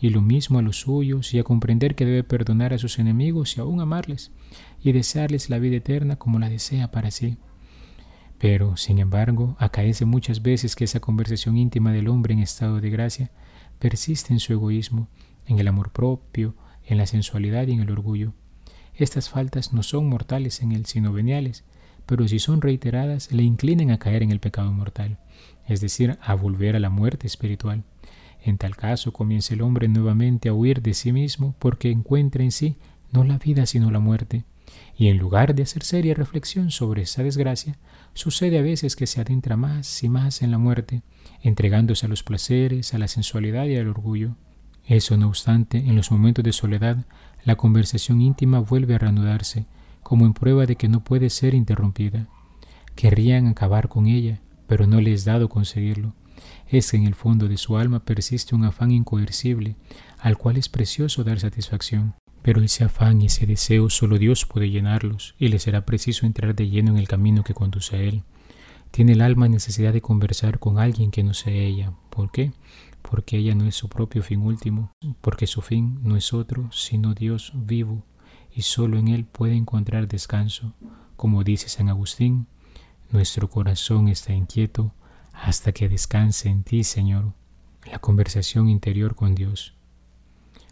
y 0.00 0.10
lo 0.10 0.22
mismo 0.22 0.58
a 0.58 0.62
los 0.62 0.80
suyos, 0.80 1.34
y 1.34 1.38
a 1.38 1.44
comprender 1.44 1.94
que 1.94 2.06
debe 2.06 2.24
perdonar 2.24 2.72
a 2.72 2.78
sus 2.78 2.98
enemigos 2.98 3.56
y 3.56 3.60
aún 3.60 3.80
amarles, 3.80 4.32
y 4.82 4.92
desearles 4.92 5.50
la 5.50 5.58
vida 5.58 5.76
eterna 5.76 6.16
como 6.16 6.38
la 6.38 6.48
desea 6.48 6.90
para 6.90 7.10
sí. 7.10 7.36
Pero, 8.38 8.76
sin 8.76 8.98
embargo, 8.98 9.56
acaece 9.58 10.04
muchas 10.04 10.42
veces 10.42 10.76
que 10.76 10.84
esa 10.84 11.00
conversación 11.00 11.56
íntima 11.56 11.92
del 11.92 12.08
hombre 12.08 12.34
en 12.34 12.40
estado 12.40 12.80
de 12.80 12.90
gracia 12.90 13.30
persiste 13.78 14.32
en 14.32 14.40
su 14.40 14.52
egoísmo, 14.52 15.08
en 15.46 15.58
el 15.58 15.68
amor 15.68 15.90
propio, 15.90 16.54
en 16.84 16.98
la 16.98 17.06
sensualidad 17.06 17.66
y 17.66 17.72
en 17.72 17.80
el 17.80 17.90
orgullo. 17.90 18.32
Estas 18.94 19.28
faltas 19.28 19.72
no 19.72 19.82
son 19.82 20.08
mortales 20.08 20.62
en 20.62 20.72
él, 20.72 20.86
sino 20.86 21.12
veniales, 21.12 21.64
pero 22.06 22.26
si 22.26 22.38
son 22.38 22.60
reiteradas, 22.60 23.30
le 23.32 23.42
inclinan 23.42 23.90
a 23.90 23.98
caer 23.98 24.22
en 24.22 24.30
el 24.30 24.40
pecado 24.40 24.72
mortal, 24.72 25.18
es 25.66 25.80
decir, 25.80 26.18
a 26.20 26.34
volver 26.34 26.74
a 26.74 26.80
la 26.80 26.90
muerte 26.90 27.26
espiritual. 27.26 27.84
En 28.42 28.56
tal 28.56 28.76
caso 28.76 29.12
comienza 29.12 29.54
el 29.54 29.62
hombre 29.62 29.88
nuevamente 29.88 30.48
a 30.48 30.54
huir 30.54 30.80
de 30.80 30.94
sí 30.94 31.12
mismo 31.12 31.54
porque 31.58 31.90
encuentra 31.90 32.42
en 32.44 32.52
sí 32.52 32.76
no 33.12 33.24
la 33.24 33.38
vida 33.38 33.66
sino 33.66 33.90
la 33.90 33.98
muerte. 33.98 34.44
Y 34.96 35.08
en 35.08 35.18
lugar 35.18 35.54
de 35.54 35.64
hacer 35.64 35.82
seria 35.82 36.14
reflexión 36.14 36.70
sobre 36.70 37.02
esa 37.02 37.22
desgracia, 37.22 37.76
sucede 38.14 38.58
a 38.58 38.62
veces 38.62 38.96
que 38.96 39.06
se 39.06 39.20
adentra 39.20 39.56
más 39.56 40.02
y 40.02 40.08
más 40.08 40.42
en 40.42 40.50
la 40.50 40.58
muerte, 40.58 41.02
entregándose 41.42 42.06
a 42.06 42.08
los 42.08 42.22
placeres, 42.22 42.94
a 42.94 42.98
la 42.98 43.08
sensualidad 43.08 43.66
y 43.66 43.76
al 43.76 43.88
orgullo. 43.88 44.36
Eso 44.86 45.16
no 45.16 45.28
obstante, 45.28 45.78
en 45.78 45.96
los 45.96 46.10
momentos 46.10 46.44
de 46.44 46.52
soledad, 46.52 47.04
la 47.44 47.56
conversación 47.56 48.20
íntima 48.20 48.58
vuelve 48.58 48.94
a 48.94 48.98
reanudarse, 48.98 49.66
como 50.02 50.24
en 50.24 50.32
prueba 50.32 50.66
de 50.66 50.76
que 50.76 50.88
no 50.88 51.04
puede 51.04 51.30
ser 51.30 51.54
interrumpida. 51.54 52.28
Querrían 52.94 53.46
acabar 53.46 53.88
con 53.88 54.06
ella, 54.06 54.40
pero 54.66 54.86
no 54.86 55.00
les 55.00 55.20
es 55.20 55.24
dado 55.24 55.48
conseguirlo. 55.48 56.14
Es 56.66 56.90
que 56.90 56.96
en 56.96 57.06
el 57.06 57.14
fondo 57.14 57.48
de 57.48 57.56
su 57.56 57.76
alma 57.76 58.04
persiste 58.04 58.54
un 58.54 58.64
afán 58.64 58.90
incoercible, 58.90 59.76
al 60.18 60.38
cual 60.38 60.56
es 60.56 60.68
precioso 60.68 61.24
dar 61.24 61.40
satisfacción. 61.40 62.14
Pero 62.42 62.62
ese 62.62 62.84
afán 62.84 63.20
y 63.20 63.26
ese 63.26 63.46
deseo 63.46 63.90
solo 63.90 64.18
Dios 64.18 64.44
puede 64.44 64.70
llenarlos, 64.70 65.34
y 65.38 65.48
le 65.48 65.58
será 65.58 65.84
preciso 65.84 66.26
entrar 66.26 66.54
de 66.54 66.68
lleno 66.68 66.92
en 66.92 66.98
el 66.98 67.08
camino 67.08 67.44
que 67.44 67.54
conduce 67.54 67.96
a 67.96 68.00
Él. 68.00 68.22
Tiene 68.90 69.12
el 69.12 69.20
alma 69.20 69.48
necesidad 69.48 69.92
de 69.92 70.00
conversar 70.00 70.58
con 70.58 70.78
alguien 70.78 71.10
que 71.10 71.22
no 71.22 71.34
sea 71.34 71.52
ella. 71.52 71.92
¿Por 72.10 72.30
qué? 72.30 72.52
Porque 73.02 73.38
ella 73.38 73.54
no 73.54 73.64
es 73.66 73.74
su 73.74 73.88
propio 73.88 74.22
fin 74.22 74.40
último, 74.40 74.92
porque 75.20 75.46
su 75.46 75.60
fin 75.60 75.98
no 76.02 76.16
es 76.16 76.32
otro, 76.32 76.70
sino 76.72 77.14
Dios 77.14 77.52
vivo, 77.54 78.04
y 78.54 78.62
solo 78.62 78.98
en 78.98 79.08
Él 79.08 79.24
puede 79.24 79.54
encontrar 79.54 80.08
descanso. 80.08 80.74
Como 81.16 81.44
dice 81.44 81.68
San 81.68 81.88
Agustín, 81.88 82.46
nuestro 83.10 83.48
corazón 83.48 84.08
está 84.08 84.32
inquieto 84.32 84.92
hasta 85.32 85.72
que 85.72 85.88
descanse 85.88 86.48
en 86.48 86.64
ti, 86.64 86.84
Señor. 86.84 87.32
La 87.90 87.98
conversación 88.00 88.68
interior 88.68 89.14
con 89.14 89.34
Dios. 89.34 89.77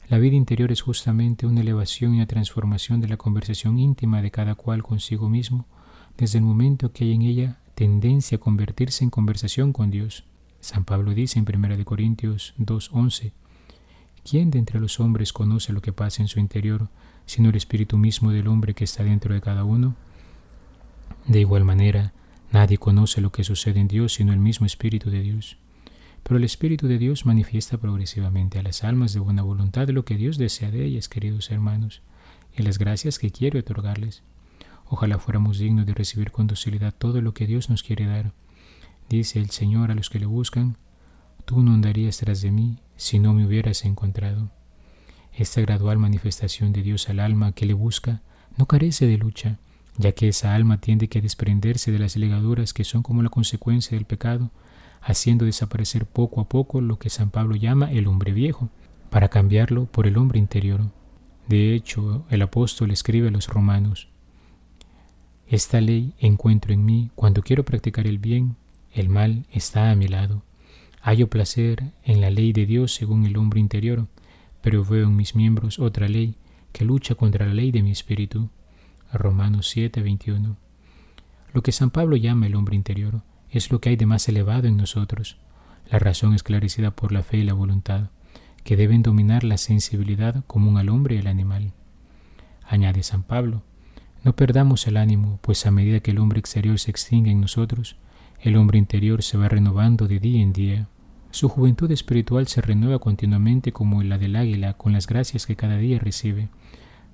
La 0.08 0.18
vida 0.18 0.36
interior 0.36 0.70
es 0.70 0.82
justamente 0.82 1.46
una 1.46 1.62
elevación 1.62 2.12
y 2.12 2.18
una 2.18 2.26
transformación 2.26 3.00
de 3.00 3.08
la 3.08 3.16
conversación 3.16 3.76
íntima 3.80 4.22
de 4.22 4.30
cada 4.30 4.54
cual 4.54 4.84
consigo 4.84 5.28
mismo, 5.28 5.66
desde 6.16 6.38
el 6.38 6.44
momento 6.44 6.92
que 6.92 7.04
hay 7.04 7.12
en 7.12 7.22
ella 7.22 7.58
tendencia 7.74 8.36
a 8.36 8.40
convertirse 8.40 9.02
en 9.02 9.10
conversación 9.10 9.72
con 9.72 9.90
Dios. 9.90 10.22
San 10.60 10.84
Pablo 10.84 11.12
dice 11.12 11.40
en 11.40 11.46
1 11.52 11.84
Corintios 11.84 12.54
2.11, 12.58 13.32
¿quién 14.28 14.52
de 14.52 14.60
entre 14.60 14.78
los 14.78 15.00
hombres 15.00 15.32
conoce 15.32 15.72
lo 15.72 15.82
que 15.82 15.92
pasa 15.92 16.22
en 16.22 16.28
su 16.28 16.38
interior, 16.38 16.88
sino 17.26 17.48
el 17.48 17.56
espíritu 17.56 17.98
mismo 17.98 18.30
del 18.30 18.46
hombre 18.46 18.74
que 18.74 18.84
está 18.84 19.02
dentro 19.02 19.34
de 19.34 19.40
cada 19.40 19.64
uno? 19.64 19.96
De 21.26 21.40
igual 21.40 21.64
manera, 21.64 22.12
nadie 22.52 22.78
conoce 22.78 23.20
lo 23.20 23.32
que 23.32 23.42
sucede 23.42 23.80
en 23.80 23.88
Dios, 23.88 24.14
sino 24.14 24.32
el 24.32 24.38
mismo 24.38 24.66
espíritu 24.66 25.10
de 25.10 25.22
Dios. 25.22 25.58
Pero 26.26 26.38
el 26.38 26.44
Espíritu 26.44 26.88
de 26.88 26.98
Dios 26.98 27.24
manifiesta 27.24 27.78
progresivamente 27.78 28.58
a 28.58 28.62
las 28.64 28.82
almas 28.82 29.12
de 29.12 29.20
buena 29.20 29.42
voluntad 29.42 29.88
lo 29.90 30.04
que 30.04 30.16
Dios 30.16 30.38
desea 30.38 30.72
de 30.72 30.84
ellas, 30.84 31.08
queridos 31.08 31.52
hermanos, 31.52 32.02
y 32.56 32.64
las 32.64 32.78
gracias 32.78 33.20
que 33.20 33.30
quiere 33.30 33.60
otorgarles. 33.60 34.24
Ojalá 34.86 35.20
fuéramos 35.20 35.58
dignos 35.58 35.86
de 35.86 35.94
recibir 35.94 36.32
con 36.32 36.48
docilidad 36.48 36.92
todo 36.92 37.20
lo 37.20 37.32
que 37.32 37.46
Dios 37.46 37.70
nos 37.70 37.84
quiere 37.84 38.06
dar. 38.06 38.32
Dice 39.08 39.38
el 39.38 39.50
Señor 39.50 39.92
a 39.92 39.94
los 39.94 40.10
que 40.10 40.18
le 40.18 40.26
buscan, 40.26 40.78
tú 41.44 41.62
no 41.62 41.72
andarías 41.72 42.16
tras 42.16 42.42
de 42.42 42.50
mí 42.50 42.80
si 42.96 43.20
no 43.20 43.32
me 43.32 43.46
hubieras 43.46 43.84
encontrado. 43.84 44.50
Esta 45.32 45.60
gradual 45.60 45.98
manifestación 45.98 46.72
de 46.72 46.82
Dios 46.82 47.08
al 47.08 47.20
alma 47.20 47.52
que 47.52 47.66
le 47.66 47.74
busca 47.74 48.22
no 48.56 48.66
carece 48.66 49.06
de 49.06 49.16
lucha, 49.16 49.58
ya 49.96 50.10
que 50.10 50.26
esa 50.26 50.56
alma 50.56 50.80
tiende 50.80 51.06
que 51.06 51.22
desprenderse 51.22 51.92
de 51.92 52.00
las 52.00 52.16
ligaduras 52.16 52.72
que 52.72 52.82
son 52.82 53.04
como 53.04 53.22
la 53.22 53.28
consecuencia 53.28 53.96
del 53.96 54.06
pecado, 54.06 54.50
haciendo 55.06 55.44
desaparecer 55.44 56.04
poco 56.04 56.40
a 56.40 56.48
poco 56.48 56.80
lo 56.80 56.98
que 56.98 57.10
San 57.10 57.30
Pablo 57.30 57.54
llama 57.54 57.92
el 57.92 58.08
hombre 58.08 58.32
viejo, 58.32 58.70
para 59.08 59.28
cambiarlo 59.28 59.86
por 59.86 60.08
el 60.08 60.18
hombre 60.18 60.40
interior. 60.40 60.80
De 61.46 61.74
hecho, 61.74 62.26
el 62.28 62.42
apóstol 62.42 62.90
escribe 62.90 63.28
a 63.28 63.30
los 63.30 63.46
romanos, 63.46 64.08
Esta 65.46 65.80
ley 65.80 66.12
encuentro 66.18 66.72
en 66.74 66.84
mí 66.84 67.10
cuando 67.14 67.42
quiero 67.42 67.64
practicar 67.64 68.08
el 68.08 68.18
bien, 68.18 68.56
el 68.92 69.08
mal 69.08 69.46
está 69.52 69.92
a 69.92 69.94
mi 69.94 70.08
lado. 70.08 70.42
Hallo 71.02 71.30
placer 71.30 71.84
en 72.02 72.20
la 72.20 72.30
ley 72.30 72.52
de 72.52 72.66
Dios 72.66 72.92
según 72.92 73.26
el 73.26 73.36
hombre 73.36 73.60
interior, 73.60 74.08
pero 74.60 74.84
veo 74.84 75.04
en 75.04 75.14
mis 75.14 75.36
miembros 75.36 75.78
otra 75.78 76.08
ley 76.08 76.34
que 76.72 76.84
lucha 76.84 77.14
contra 77.14 77.46
la 77.46 77.54
ley 77.54 77.70
de 77.70 77.82
mi 77.84 77.92
espíritu. 77.92 78.50
Romanos 79.12 79.68
7, 79.68 80.02
21. 80.02 80.56
Lo 81.52 81.62
que 81.62 81.70
San 81.70 81.90
Pablo 81.90 82.16
llama 82.16 82.46
el 82.46 82.56
hombre 82.56 82.74
interior 82.74 83.22
es 83.50 83.70
lo 83.70 83.80
que 83.80 83.90
hay 83.90 83.96
de 83.96 84.06
más 84.06 84.28
elevado 84.28 84.66
en 84.66 84.76
nosotros, 84.76 85.36
la 85.90 85.98
razón 85.98 86.34
esclarecida 86.34 86.90
por 86.90 87.12
la 87.12 87.22
fe 87.22 87.38
y 87.38 87.44
la 87.44 87.54
voluntad, 87.54 88.10
que 88.64 88.76
deben 88.76 89.02
dominar 89.02 89.44
la 89.44 89.58
sensibilidad 89.58 90.44
común 90.46 90.78
al 90.78 90.88
hombre 90.88 91.14
y 91.14 91.18
al 91.18 91.28
animal. 91.28 91.72
Añade 92.68 93.02
San 93.02 93.22
Pablo, 93.22 93.62
no 94.24 94.34
perdamos 94.34 94.86
el 94.88 94.96
ánimo, 94.96 95.38
pues 95.40 95.66
a 95.66 95.70
medida 95.70 96.00
que 96.00 96.10
el 96.10 96.18
hombre 96.18 96.40
exterior 96.40 96.78
se 96.80 96.90
extingue 96.90 97.30
en 97.30 97.40
nosotros, 97.40 97.96
el 98.40 98.56
hombre 98.56 98.78
interior 98.78 99.22
se 99.22 99.38
va 99.38 99.48
renovando 99.48 100.08
de 100.08 100.18
día 100.18 100.42
en 100.42 100.52
día. 100.52 100.88
Su 101.30 101.48
juventud 101.48 101.90
espiritual 101.90 102.48
se 102.48 102.60
renueva 102.60 102.98
continuamente 102.98 103.72
como 103.72 104.02
la 104.02 104.18
del 104.18 104.36
águila 104.36 104.74
con 104.74 104.92
las 104.92 105.06
gracias 105.06 105.46
que 105.46 105.56
cada 105.56 105.76
día 105.76 105.98
recibe, 105.98 106.48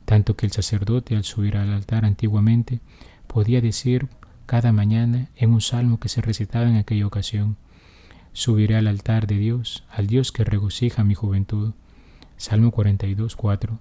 tanto 0.04 0.36
que 0.36 0.46
el 0.46 0.52
sacerdote 0.52 1.16
al 1.16 1.24
subir 1.24 1.56
al 1.56 1.72
altar 1.72 2.04
antiguamente 2.04 2.80
podía 3.26 3.60
decir 3.60 4.08
cada 4.52 4.70
mañana 4.70 5.30
en 5.34 5.54
un 5.54 5.62
salmo 5.62 5.98
que 5.98 6.10
se 6.10 6.20
recitaba 6.20 6.68
en 6.68 6.76
aquella 6.76 7.06
ocasión. 7.06 7.56
Subiré 8.34 8.76
al 8.76 8.86
altar 8.86 9.26
de 9.26 9.38
Dios, 9.38 9.82
al 9.90 10.08
Dios 10.08 10.30
que 10.30 10.44
regocija 10.44 11.04
mi 11.04 11.14
juventud. 11.14 11.72
Salmo 12.36 12.70
42, 12.70 13.34
4. 13.34 13.78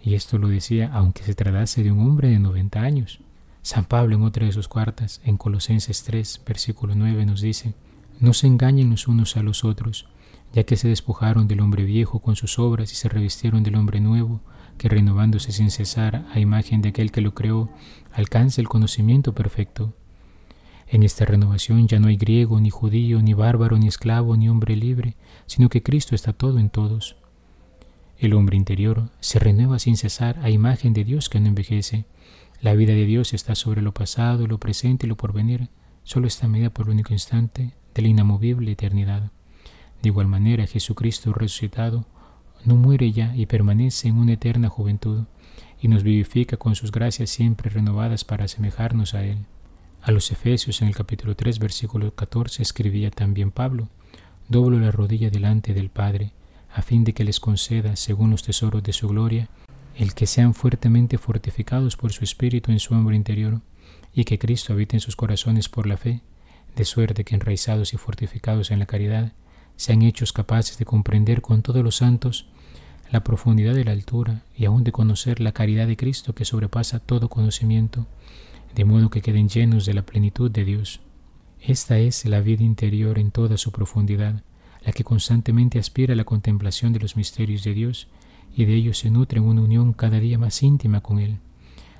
Y 0.00 0.14
esto 0.14 0.38
lo 0.38 0.46
decía 0.46 0.92
aunque 0.94 1.24
se 1.24 1.34
tratase 1.34 1.82
de 1.82 1.90
un 1.90 2.06
hombre 2.06 2.28
de 2.28 2.38
90 2.38 2.80
años. 2.80 3.18
San 3.62 3.84
Pablo 3.84 4.14
en 4.14 4.22
otra 4.22 4.46
de 4.46 4.52
sus 4.52 4.68
cartas, 4.68 5.20
en 5.24 5.36
Colosenses 5.36 6.04
3, 6.04 6.42
versículo 6.46 6.94
9, 6.94 7.26
nos 7.26 7.40
dice, 7.40 7.74
No 8.20 8.32
se 8.32 8.46
engañen 8.46 8.90
los 8.90 9.08
unos 9.08 9.36
a 9.36 9.42
los 9.42 9.64
otros, 9.64 10.06
ya 10.52 10.62
que 10.62 10.76
se 10.76 10.86
despojaron 10.86 11.48
del 11.48 11.62
hombre 11.62 11.82
viejo 11.82 12.20
con 12.20 12.36
sus 12.36 12.60
obras 12.60 12.92
y 12.92 12.94
se 12.94 13.08
revistieron 13.08 13.64
del 13.64 13.74
hombre 13.74 13.98
nuevo, 13.98 14.40
que 14.78 14.88
renovándose 14.88 15.50
sin 15.50 15.72
cesar 15.72 16.24
a 16.32 16.38
imagen 16.38 16.80
de 16.80 16.90
aquel 16.90 17.10
que 17.10 17.22
lo 17.22 17.34
creó, 17.34 17.70
alcance 18.12 18.60
el 18.60 18.68
conocimiento 18.68 19.34
perfecto. 19.34 19.96
En 20.92 21.02
esta 21.02 21.24
renovación 21.24 21.88
ya 21.88 21.98
no 21.98 22.08
hay 22.08 22.18
griego, 22.18 22.60
ni 22.60 22.68
judío, 22.68 23.22
ni 23.22 23.32
bárbaro, 23.32 23.78
ni 23.78 23.88
esclavo, 23.88 24.36
ni 24.36 24.50
hombre 24.50 24.76
libre, 24.76 25.16
sino 25.46 25.70
que 25.70 25.82
Cristo 25.82 26.14
está 26.14 26.34
todo 26.34 26.58
en 26.58 26.68
todos. 26.68 27.16
El 28.18 28.34
hombre 28.34 28.58
interior 28.58 29.08
se 29.18 29.38
renueva 29.38 29.78
sin 29.78 29.96
cesar 29.96 30.38
a 30.42 30.50
imagen 30.50 30.92
de 30.92 31.04
Dios 31.04 31.30
que 31.30 31.40
no 31.40 31.48
envejece. 31.48 32.04
La 32.60 32.74
vida 32.74 32.92
de 32.92 33.06
Dios 33.06 33.32
está 33.32 33.54
sobre 33.54 33.80
lo 33.80 33.94
pasado, 33.94 34.46
lo 34.46 34.58
presente 34.58 35.06
y 35.06 35.08
lo 35.08 35.16
porvenir, 35.16 35.70
solo 36.04 36.26
está 36.26 36.46
medida 36.46 36.68
por 36.68 36.88
el 36.88 36.92
único 36.92 37.14
instante 37.14 37.72
de 37.94 38.02
la 38.02 38.08
inamovible 38.08 38.70
eternidad. 38.70 39.32
De 40.02 40.10
igual 40.10 40.26
manera, 40.26 40.66
Jesucristo 40.66 41.32
resucitado 41.32 42.04
no 42.66 42.76
muere 42.76 43.12
ya 43.12 43.34
y 43.34 43.46
permanece 43.46 44.08
en 44.08 44.18
una 44.18 44.34
eterna 44.34 44.68
juventud, 44.68 45.24
y 45.80 45.88
nos 45.88 46.02
vivifica 46.02 46.58
con 46.58 46.74
sus 46.74 46.92
gracias 46.92 47.30
siempre 47.30 47.70
renovadas 47.70 48.24
para 48.24 48.44
asemejarnos 48.44 49.14
a 49.14 49.24
Él. 49.24 49.38
A 50.04 50.10
los 50.10 50.32
Efesios 50.32 50.82
en 50.82 50.88
el 50.88 50.96
capítulo 50.96 51.36
3, 51.36 51.60
versículo 51.60 52.12
14 52.12 52.60
escribía 52.60 53.12
también 53.12 53.52
Pablo, 53.52 53.88
doblo 54.48 54.80
la 54.80 54.90
rodilla 54.90 55.30
delante 55.30 55.74
del 55.74 55.90
Padre, 55.90 56.32
a 56.74 56.82
fin 56.82 57.04
de 57.04 57.12
que 57.12 57.22
les 57.22 57.38
conceda, 57.38 57.94
según 57.94 58.32
los 58.32 58.42
tesoros 58.42 58.82
de 58.82 58.92
su 58.92 59.06
gloria, 59.06 59.48
el 59.94 60.14
que 60.14 60.26
sean 60.26 60.54
fuertemente 60.54 61.18
fortificados 61.18 61.96
por 61.96 62.12
su 62.12 62.24
espíritu 62.24 62.72
en 62.72 62.80
su 62.80 62.94
hombre 62.94 63.14
interior, 63.14 63.60
y 64.12 64.24
que 64.24 64.40
Cristo 64.40 64.72
habite 64.72 64.96
en 64.96 65.00
sus 65.00 65.14
corazones 65.14 65.68
por 65.68 65.86
la 65.86 65.96
fe, 65.96 66.20
de 66.74 66.84
suerte 66.84 67.22
que 67.22 67.36
enraizados 67.36 67.94
y 67.94 67.96
fortificados 67.96 68.72
en 68.72 68.80
la 68.80 68.86
caridad, 68.86 69.30
sean 69.76 70.02
hechos 70.02 70.32
capaces 70.32 70.78
de 70.78 70.84
comprender 70.84 71.42
con 71.42 71.62
todos 71.62 71.84
los 71.84 71.94
santos 71.94 72.48
la 73.12 73.22
profundidad 73.22 73.74
de 73.74 73.84
la 73.84 73.92
altura 73.92 74.42
y 74.56 74.64
aún 74.64 74.82
de 74.82 74.90
conocer 74.90 75.38
la 75.38 75.52
caridad 75.52 75.86
de 75.86 75.96
Cristo 75.96 76.34
que 76.34 76.44
sobrepasa 76.44 76.98
todo 76.98 77.28
conocimiento, 77.28 78.08
de 78.74 78.84
modo 78.84 79.10
que 79.10 79.22
queden 79.22 79.48
llenos 79.48 79.86
de 79.86 79.94
la 79.94 80.02
plenitud 80.02 80.50
de 80.50 80.64
Dios. 80.64 81.00
Esta 81.60 81.98
es 81.98 82.24
la 82.24 82.40
vida 82.40 82.64
interior 82.64 83.18
en 83.18 83.30
toda 83.30 83.56
su 83.56 83.70
profundidad, 83.70 84.42
la 84.84 84.92
que 84.92 85.04
constantemente 85.04 85.78
aspira 85.78 86.14
a 86.14 86.16
la 86.16 86.24
contemplación 86.24 86.92
de 86.92 87.00
los 87.00 87.16
misterios 87.16 87.64
de 87.64 87.74
Dios 87.74 88.08
y 88.54 88.64
de 88.64 88.74
ellos 88.74 88.98
se 88.98 89.10
nutre 89.10 89.38
en 89.38 89.44
una 89.44 89.62
unión 89.62 89.92
cada 89.92 90.18
día 90.18 90.38
más 90.38 90.62
íntima 90.62 91.00
con 91.00 91.18
Él. 91.18 91.38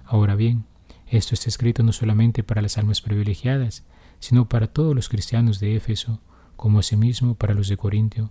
Ahora 0.05 0.35
bien, 0.35 0.65
esto 1.07 1.35
está 1.35 1.49
escrito 1.49 1.83
no 1.83 1.93
solamente 1.93 2.43
para 2.43 2.63
las 2.63 2.79
almas 2.79 3.03
privilegiadas, 3.03 3.85
sino 4.19 4.49
para 4.49 4.67
todos 4.67 4.95
los 4.95 5.09
cristianos 5.09 5.61
de 5.61 5.77
Éfeso, 5.77 6.21
como 6.57 6.79
asimismo 6.79 7.35
para 7.35 7.55
los 7.55 7.69
de 7.69 7.77
Corintio. 7.77 8.31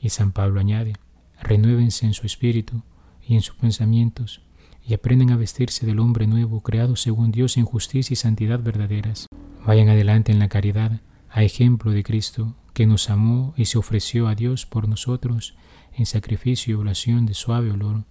Y 0.00 0.08
San 0.10 0.32
Pablo 0.32 0.60
añade, 0.60 0.94
renuévense 1.40 2.06
en 2.06 2.14
su 2.14 2.26
espíritu 2.26 2.82
y 3.26 3.34
en 3.34 3.42
sus 3.42 3.54
pensamientos, 3.56 4.42
y 4.86 4.94
aprendan 4.94 5.30
a 5.30 5.36
vestirse 5.36 5.86
del 5.86 6.00
hombre 6.00 6.26
nuevo, 6.26 6.60
creado 6.62 6.96
según 6.96 7.30
Dios 7.30 7.56
en 7.56 7.64
justicia 7.64 8.14
y 8.14 8.16
santidad 8.16 8.62
verdaderas. 8.62 9.26
Vayan 9.66 9.88
adelante 9.88 10.32
en 10.32 10.38
la 10.38 10.48
caridad, 10.48 11.00
a 11.28 11.42
ejemplo 11.42 11.92
de 11.92 12.02
Cristo, 12.02 12.56
que 12.72 12.86
nos 12.86 13.10
amó 13.10 13.54
y 13.56 13.66
se 13.66 13.78
ofreció 13.78 14.28
a 14.28 14.34
Dios 14.34 14.66
por 14.66 14.88
nosotros 14.88 15.54
en 15.92 16.06
sacrificio 16.06 16.72
y 16.72 16.80
oración 16.80 17.26
de 17.26 17.34
suave 17.34 17.70
olor. 17.70 18.04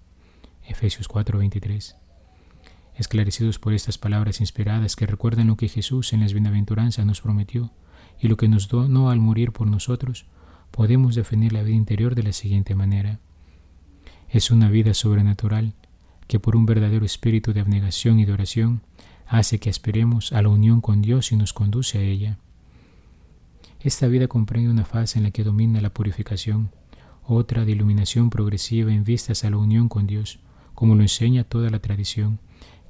Efesios 0.64 1.08
4:23. 1.08 1.96
Esclarecidos 2.96 3.60
por 3.60 3.74
estas 3.74 3.98
palabras 3.98 4.42
inspiradas 4.42 4.96
que 4.96 5.08
recuerdan 5.08 5.48
lo 5.48 5.56
que 5.56 5.70
Jesús 5.70 6.14
en 6.14 6.20
las 6.20 6.34
bienaventuranzas 6.34 7.06
nos 7.06 7.22
prometió 7.22 7.72
y 8.20 8.28
lo 8.28 8.38
que 8.38 8.48
nos 8.48 8.68
donó 8.68 9.10
al 9.10 9.20
morir 9.20 9.52
por 9.52 9.68
nosotros, 9.68 10.26
podemos 10.72 11.16
definir 11.16 11.54
la 11.54 11.64
vida 11.64 11.76
interior 11.76 12.14
de 12.14 12.24
la 12.24 12.34
siguiente 12.34 12.76
manera. 12.76 13.20
Es 14.28 14.52
una 14.52 14.70
vida 14.70 14.94
sobrenatural 14.94 15.74
que 16.30 16.40
por 16.40 16.56
un 16.56 16.68
verdadero 16.68 17.08
espíritu 17.08 17.54
de 17.54 17.60
abnegación 17.60 18.20
y 18.20 18.26
de 18.26 18.34
oración 18.34 18.84
hace 19.26 19.60
que 19.60 19.72
aspiremos 19.72 20.32
a 20.32 20.44
la 20.44 20.50
unión 20.50 20.80
con 20.80 21.02
Dios 21.02 21.32
y 21.32 21.36
nos 21.36 21.54
conduce 21.54 21.98
a 21.98 22.02
ella. 22.04 22.38
Esta 23.80 24.08
vida 24.08 24.28
comprende 24.28 24.70
una 24.70 24.86
fase 24.86 25.18
en 25.18 25.24
la 25.24 25.32
que 25.32 25.44
domina 25.44 25.82
la 25.82 25.92
purificación, 25.92 26.70
otra 27.26 27.66
de 27.66 27.72
iluminación 27.72 28.30
progresiva 28.30 28.94
en 28.94 29.04
vistas 29.04 29.44
a 29.44 29.50
la 29.50 29.58
unión 29.58 29.90
con 29.90 30.06
Dios, 30.06 30.38
como 30.76 30.94
lo 30.94 31.02
enseña 31.02 31.46
toda 31.46 31.72
la 31.72 31.80
tradición, 31.80 32.38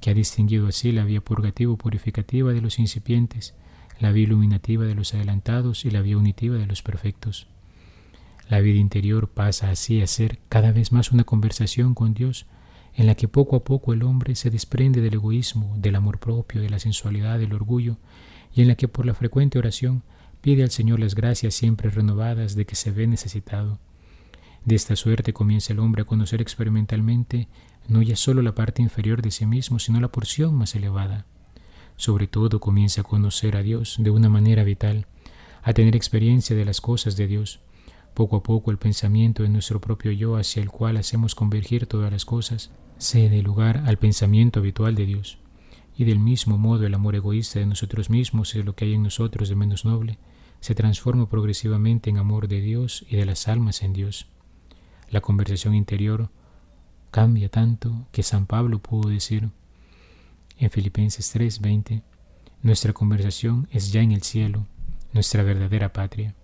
que 0.01 0.09
ha 0.09 0.13
distinguido 0.13 0.67
así 0.67 0.91
la 0.91 1.05
vía 1.05 1.21
purgativo-purificativa 1.21 2.51
de 2.51 2.59
los 2.59 2.77
incipientes, 2.77 3.53
la 4.01 4.11
vía 4.11 4.23
iluminativa 4.23 4.83
de 4.83 4.95
los 4.95 5.13
adelantados 5.13 5.85
y 5.85 5.91
la 5.91 6.01
vía 6.01 6.17
unitiva 6.17 6.57
de 6.57 6.67
los 6.67 6.83
perfectos. 6.83 7.47
La 8.49 8.59
vida 8.59 8.79
interior 8.79 9.29
pasa 9.29 9.69
así 9.69 10.01
a 10.01 10.07
ser 10.07 10.39
cada 10.49 10.73
vez 10.73 10.91
más 10.91 11.13
una 11.13 11.23
conversación 11.23 11.93
con 11.93 12.13
Dios, 12.13 12.45
en 12.95 13.07
la 13.07 13.15
que 13.15 13.27
poco 13.27 13.55
a 13.55 13.63
poco 13.63 13.93
el 13.93 14.03
hombre 14.03 14.35
se 14.35 14.49
desprende 14.49 15.01
del 15.01 15.15
egoísmo, 15.15 15.75
del 15.77 15.95
amor 15.95 16.19
propio, 16.19 16.61
de 16.61 16.69
la 16.69 16.79
sensualidad, 16.79 17.39
del 17.39 17.53
orgullo, 17.53 17.97
y 18.53 18.61
en 18.61 18.67
la 18.67 18.75
que 18.75 18.87
por 18.87 19.05
la 19.05 19.13
frecuente 19.13 19.59
oración 19.59 20.03
pide 20.41 20.63
al 20.63 20.71
Señor 20.71 20.99
las 20.99 21.15
gracias 21.15 21.53
siempre 21.53 21.89
renovadas 21.89 22.55
de 22.55 22.65
que 22.65 22.75
se 22.75 22.91
ve 22.91 23.07
necesitado. 23.07 23.79
De 24.65 24.75
esta 24.75 24.95
suerte 24.95 25.33
comienza 25.33 25.73
el 25.73 25.79
hombre 25.79 26.01
a 26.01 26.05
conocer 26.05 26.41
experimentalmente 26.41 27.47
no 27.87 28.01
ya 28.01 28.15
solo 28.15 28.41
la 28.41 28.53
parte 28.53 28.81
inferior 28.81 29.21
de 29.21 29.31
sí 29.31 29.45
mismo, 29.45 29.79
sino 29.79 29.99
la 29.99 30.11
porción 30.11 30.53
más 30.55 30.75
elevada. 30.75 31.25
Sobre 31.95 32.27
todo 32.27 32.59
comienza 32.59 33.01
a 33.01 33.03
conocer 33.03 33.57
a 33.57 33.63
Dios 33.63 33.95
de 33.99 34.09
una 34.09 34.29
manera 34.29 34.63
vital, 34.63 35.07
a 35.63 35.73
tener 35.73 35.95
experiencia 35.95 36.55
de 36.55 36.65
las 36.65 36.81
cosas 36.81 37.17
de 37.17 37.27
Dios. 37.27 37.59
Poco 38.13 38.37
a 38.37 38.43
poco 38.43 38.71
el 38.71 38.77
pensamiento 38.77 39.43
de 39.43 39.49
nuestro 39.49 39.79
propio 39.79 40.11
yo 40.11 40.35
hacia 40.35 40.61
el 40.61 40.69
cual 40.69 40.97
hacemos 40.97 41.35
convergir 41.35 41.85
todas 41.85 42.11
las 42.11 42.25
cosas 42.25 42.71
cede 42.97 43.41
lugar 43.41 43.83
al 43.85 43.97
pensamiento 43.97 44.59
habitual 44.59 44.95
de 44.95 45.05
Dios. 45.05 45.37
Y 45.97 46.05
del 46.05 46.19
mismo 46.19 46.57
modo 46.57 46.85
el 46.85 46.93
amor 46.93 47.15
egoísta 47.15 47.59
de 47.59 47.65
nosotros 47.65 48.09
mismos 48.09 48.53
y 48.55 48.59
de 48.59 48.63
lo 48.63 48.75
que 48.75 48.85
hay 48.85 48.93
en 48.93 49.03
nosotros 49.03 49.49
de 49.49 49.55
menos 49.55 49.85
noble 49.85 50.17
se 50.59 50.75
transforma 50.75 51.29
progresivamente 51.29 52.09
en 52.09 52.17
amor 52.17 52.47
de 52.47 52.61
Dios 52.61 53.05
y 53.09 53.15
de 53.15 53.25
las 53.25 53.47
almas 53.47 53.81
en 53.81 53.93
Dios. 53.93 54.27
La 55.09 55.21
conversación 55.21 55.73
interior 55.73 56.29
cambia 57.11 57.49
tanto 57.49 58.07
que 58.11 58.23
San 58.23 58.45
Pablo 58.45 58.79
pudo 58.79 59.09
decir 59.09 59.49
en 60.57 60.69
Filipenses 60.69 61.33
3:20, 61.33 62.03
nuestra 62.61 62.91
conversación 62.91 63.67
es 63.71 63.91
ya 63.91 64.01
en 64.01 64.11
el 64.11 64.23
cielo, 64.23 64.67
nuestra 65.13 65.43
verdadera 65.43 65.93
patria. 65.93 66.35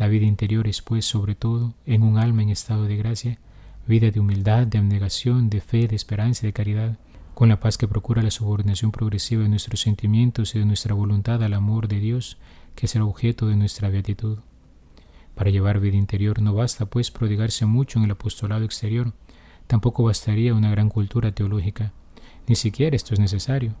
La 0.00 0.08
vida 0.08 0.24
interior 0.24 0.66
es 0.66 0.80
pues 0.80 1.04
sobre 1.04 1.34
todo 1.34 1.74
en 1.84 2.04
un 2.04 2.16
alma 2.16 2.42
en 2.42 2.48
estado 2.48 2.84
de 2.84 2.96
gracia, 2.96 3.38
vida 3.86 4.10
de 4.10 4.18
humildad, 4.18 4.66
de 4.66 4.78
abnegación, 4.78 5.50
de 5.50 5.60
fe, 5.60 5.88
de 5.88 5.94
esperanza 5.94 6.46
y 6.46 6.48
de 6.48 6.52
caridad, 6.54 6.98
con 7.34 7.50
la 7.50 7.60
paz 7.60 7.76
que 7.76 7.86
procura 7.86 8.22
la 8.22 8.30
subordinación 8.30 8.92
progresiva 8.92 9.42
de 9.42 9.50
nuestros 9.50 9.82
sentimientos 9.82 10.54
y 10.54 10.58
de 10.58 10.64
nuestra 10.64 10.94
voluntad 10.94 11.42
al 11.42 11.52
amor 11.52 11.86
de 11.86 12.00
Dios, 12.00 12.38
que 12.76 12.86
es 12.86 12.96
el 12.96 13.02
objeto 13.02 13.46
de 13.46 13.56
nuestra 13.56 13.90
beatitud. 13.90 14.38
Para 15.34 15.50
llevar 15.50 15.80
vida 15.80 15.98
interior 15.98 16.40
no 16.40 16.54
basta, 16.54 16.86
pues, 16.86 17.10
prodigarse 17.10 17.66
mucho 17.66 17.98
en 17.98 18.06
el 18.06 18.12
apostolado 18.12 18.64
exterior, 18.64 19.12
tampoco 19.66 20.02
bastaría 20.02 20.54
una 20.54 20.70
gran 20.70 20.88
cultura 20.88 21.32
teológica, 21.32 21.92
ni 22.46 22.54
siquiera 22.54 22.96
esto 22.96 23.12
es 23.12 23.20
necesario. 23.20 23.74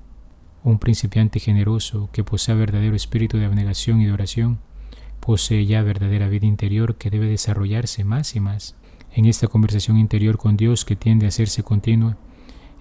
Un 0.64 0.80
principiante 0.80 1.40
generoso 1.40 2.10
que 2.12 2.24
posea 2.24 2.56
verdadero 2.56 2.94
espíritu 2.94 3.38
de 3.38 3.46
abnegación 3.46 4.02
y 4.02 4.04
de 4.04 4.12
oración, 4.12 4.60
posee 5.20 5.66
ya 5.66 5.82
verdadera 5.82 6.28
vida 6.28 6.46
interior 6.46 6.96
que 6.96 7.10
debe 7.10 7.26
desarrollarse 7.26 8.04
más 8.04 8.34
y 8.34 8.40
más. 8.40 8.74
En 9.12 9.26
esta 9.26 9.48
conversación 9.48 9.98
interior 9.98 10.38
con 10.38 10.56
Dios 10.56 10.84
que 10.84 10.96
tiende 10.96 11.26
a 11.26 11.28
hacerse 11.28 11.62
continua, 11.62 12.16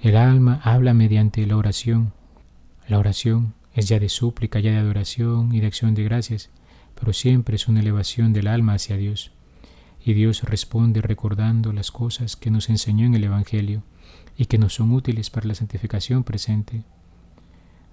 el 0.01 0.15
alma 0.15 0.61
habla 0.63 0.93
mediante 0.93 1.45
la 1.45 1.57
oración. 1.57 2.13
La 2.87 2.97
oración 2.97 3.53
es 3.73 3.87
ya 3.87 3.99
de 3.99 4.09
súplica, 4.09 4.59
ya 4.59 4.71
de 4.71 4.77
adoración 4.77 5.53
y 5.53 5.59
de 5.59 5.67
acción 5.67 5.93
de 5.93 6.03
gracias, 6.03 6.49
pero 6.99 7.13
siempre 7.13 7.55
es 7.55 7.67
una 7.67 7.81
elevación 7.81 8.33
del 8.33 8.47
alma 8.47 8.73
hacia 8.73 8.97
Dios. 8.97 9.31
Y 10.03 10.13
Dios 10.13 10.43
responde 10.43 11.01
recordando 11.01 11.73
las 11.73 11.91
cosas 11.91 12.35
que 12.35 12.51
nos 12.51 12.69
enseñó 12.69 13.05
en 13.05 13.15
el 13.15 13.25
Evangelio 13.25 13.83
y 14.37 14.45
que 14.45 14.57
nos 14.57 14.75
son 14.75 14.91
útiles 14.91 15.29
para 15.29 15.47
la 15.47 15.55
santificación 15.55 16.23
presente. 16.23 16.83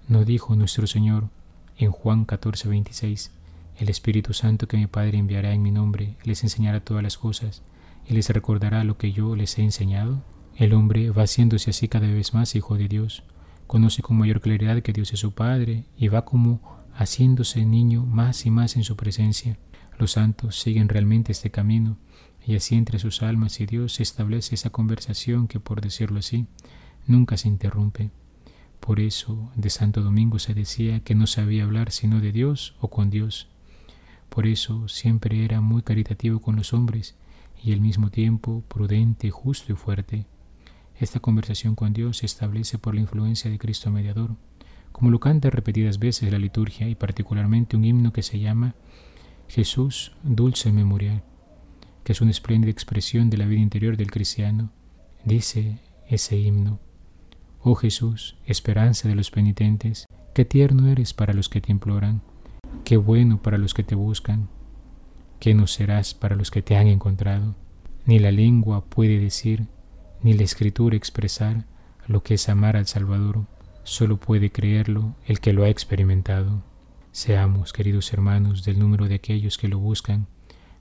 No 0.07 0.23
dijo 0.23 0.55
nuestro 0.55 0.87
Señor 0.87 1.29
en 1.77 1.91
Juan 1.91 2.23
14, 2.23 2.69
26, 2.69 3.31
el 3.79 3.89
Espíritu 3.89 4.33
Santo 4.33 4.67
que 4.67 4.77
mi 4.77 4.87
Padre 4.87 5.17
enviará 5.17 5.53
en 5.53 5.61
mi 5.61 5.71
nombre 5.71 6.17
les 6.23 6.43
enseñará 6.43 6.79
todas 6.79 7.03
las 7.03 7.17
cosas 7.17 7.61
y 8.07 8.13
les 8.13 8.29
recordará 8.29 8.83
lo 8.83 8.97
que 8.97 9.11
yo 9.11 9.35
les 9.35 9.57
he 9.57 9.63
enseñado. 9.63 10.23
El 10.55 10.73
hombre 10.73 11.11
va 11.11 11.23
haciéndose 11.23 11.69
así 11.69 11.87
cada 11.87 12.07
vez 12.07 12.33
más 12.33 12.55
hijo 12.55 12.77
de 12.77 12.87
Dios, 12.87 13.23
conoce 13.67 14.01
con 14.01 14.17
mayor 14.17 14.41
claridad 14.41 14.81
que 14.81 14.93
Dios 14.93 15.13
es 15.13 15.19
su 15.19 15.33
Padre 15.33 15.85
y 15.97 16.07
va 16.07 16.25
como 16.25 16.77
haciéndose 16.95 17.65
niño 17.65 18.05
más 18.05 18.45
y 18.45 18.49
más 18.49 18.75
en 18.75 18.83
su 18.83 18.95
presencia. 18.95 19.59
Los 19.99 20.13
santos 20.13 20.59
siguen 20.59 20.89
realmente 20.89 21.31
este 21.31 21.51
camino 21.51 21.97
y 22.45 22.55
así 22.55 22.75
entre 22.75 22.97
sus 22.97 23.21
almas 23.21 23.59
y 23.59 23.65
Dios 23.65 23.93
se 23.93 24.03
establece 24.03 24.55
esa 24.55 24.69
conversación 24.69 25.47
que, 25.47 25.59
por 25.59 25.81
decirlo 25.81 26.19
así, 26.19 26.47
nunca 27.05 27.37
se 27.37 27.49
interrumpe. 27.49 28.09
Por 28.79 28.99
eso 28.99 29.51
de 29.55 29.69
Santo 29.69 30.01
Domingo 30.01 30.39
se 30.39 30.53
decía 30.53 31.01
que 31.01 31.13
no 31.13 31.27
sabía 31.27 31.65
hablar 31.65 31.91
sino 31.91 32.21
de 32.21 32.31
Dios 32.31 32.75
o 32.79 32.89
con 32.89 33.09
Dios. 33.09 33.49
Por 34.29 34.47
eso 34.47 34.87
siempre 34.87 35.43
era 35.43 35.61
muy 35.61 35.81
caritativo 35.81 36.39
con 36.39 36.55
los 36.55 36.73
hombres 36.73 37.15
y 37.63 37.73
al 37.73 37.81
mismo 37.81 38.11
tiempo 38.11 38.63
prudente, 38.67 39.31
justo 39.31 39.71
y 39.73 39.75
fuerte. 39.75 40.25
Esta 40.99 41.19
conversación 41.19 41.75
con 41.75 41.93
Dios 41.93 42.17
se 42.17 42.25
establece 42.25 42.77
por 42.77 42.95
la 42.95 43.01
influencia 43.01 43.51
de 43.51 43.57
Cristo 43.57 43.91
Mediador, 43.91 44.35
como 44.91 45.11
lo 45.11 45.19
canta 45.19 45.49
repetidas 45.49 45.99
veces 45.99 46.31
la 46.31 46.39
liturgia 46.39 46.87
y 46.89 46.95
particularmente 46.95 47.77
un 47.77 47.85
himno 47.85 48.13
que 48.13 48.23
se 48.23 48.39
llama 48.39 48.75
Jesús 49.47 50.13
Dulce 50.23 50.71
Memorial, 50.71 51.23
que 52.03 52.13
es 52.13 52.21
una 52.21 52.31
espléndida 52.31 52.71
expresión 52.71 53.29
de 53.29 53.37
la 53.37 53.45
vida 53.45 53.61
interior 53.61 53.95
del 53.95 54.11
cristiano. 54.11 54.71
Dice 55.23 55.79
ese 56.09 56.37
himno, 56.37 56.79
Oh 57.61 57.75
Jesús, 57.75 58.37
esperanza 58.45 59.07
de 59.07 59.15
los 59.15 59.29
penitentes, 59.29 60.05
qué 60.33 60.45
tierno 60.45 60.87
eres 60.87 61.13
para 61.13 61.33
los 61.33 61.49
que 61.49 61.61
te 61.61 61.71
imploran, 61.71 62.21
qué 62.87 62.95
bueno 62.95 63.41
para 63.41 63.57
los 63.57 63.73
que 63.73 63.83
te 63.83 63.95
buscan, 63.95 64.47
qué 65.41 65.53
no 65.53 65.67
serás 65.67 66.13
para 66.13 66.37
los 66.37 66.51
que 66.51 66.61
te 66.61 66.77
han 66.77 66.87
encontrado. 66.87 67.53
Ni 68.05 68.17
la 68.17 68.31
lengua 68.31 68.85
puede 68.85 69.19
decir 69.19 69.67
ni 70.23 70.31
la 70.31 70.43
escritura 70.43 70.95
expresar 70.95 71.65
lo 72.07 72.23
que 72.23 72.35
es 72.35 72.47
amar 72.47 72.77
al 72.77 72.87
Salvador, 72.87 73.45
solo 73.83 74.15
puede 74.15 74.53
creerlo 74.53 75.15
el 75.25 75.41
que 75.41 75.51
lo 75.51 75.65
ha 75.65 75.69
experimentado. 75.69 76.63
Seamos, 77.11 77.73
queridos 77.73 78.13
hermanos, 78.13 78.63
del 78.63 78.79
número 78.79 79.09
de 79.09 79.15
aquellos 79.15 79.57
que 79.57 79.67
lo 79.67 79.79
buscan 79.79 80.27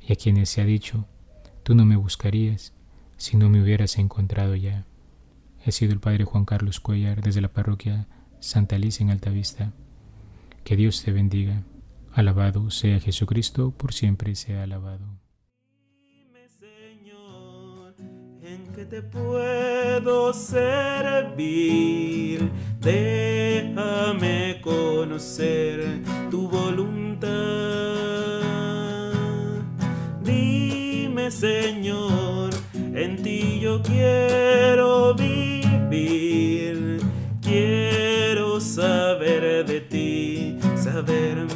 y 0.01 0.13
a 0.13 0.15
quienes 0.17 0.49
se 0.49 0.61
ha 0.61 0.65
dicho, 0.65 1.07
tú 1.65 1.75
no 1.75 1.85
me 1.85 1.97
buscarías 1.97 2.73
si 3.17 3.37
no 3.37 3.51
me 3.51 3.61
hubieras 3.61 3.99
encontrado 3.99 4.55
ya. 4.55 4.87
He 5.65 5.73
sido 5.73 5.93
el 5.93 5.99
Padre 5.99 6.23
Juan 6.25 6.45
Carlos 6.45 6.79
Cuellar 6.79 7.21
desde 7.21 7.41
la 7.41 7.53
parroquia 7.53 8.07
Santa 8.39 8.77
Alicia 8.77 9.03
en 9.03 9.11
Altavista. 9.11 9.73
Que 10.63 10.77
Dios 10.77 11.03
te 11.03 11.11
bendiga. 11.11 11.65
Alabado 12.17 12.71
sea 12.71 12.99
Jesucristo, 12.99 13.73
por 13.77 13.93
siempre 13.93 14.35
sea 14.37 14.63
alabado. 14.63 15.21
Señor, 16.49 17.95
en 18.43 18.73
que 18.73 18.87
te 18.87 19.03
puedo 19.03 20.33
servir. 20.33 21.71
Déjame 22.81 24.63
conocer 24.63 26.01
tu 26.31 26.49
voluntad. 26.49 27.29
Dime, 30.25 31.31
Señor, 31.31 32.49
en 32.95 33.23
ti 33.23 33.61
yo 33.61 33.83
quiero 33.83 35.15
vivir. 35.15 36.99
Quiero 37.43 38.59
saber 38.59 39.67
de 39.67 39.83
ti, 39.83 40.59
saber 40.77 41.56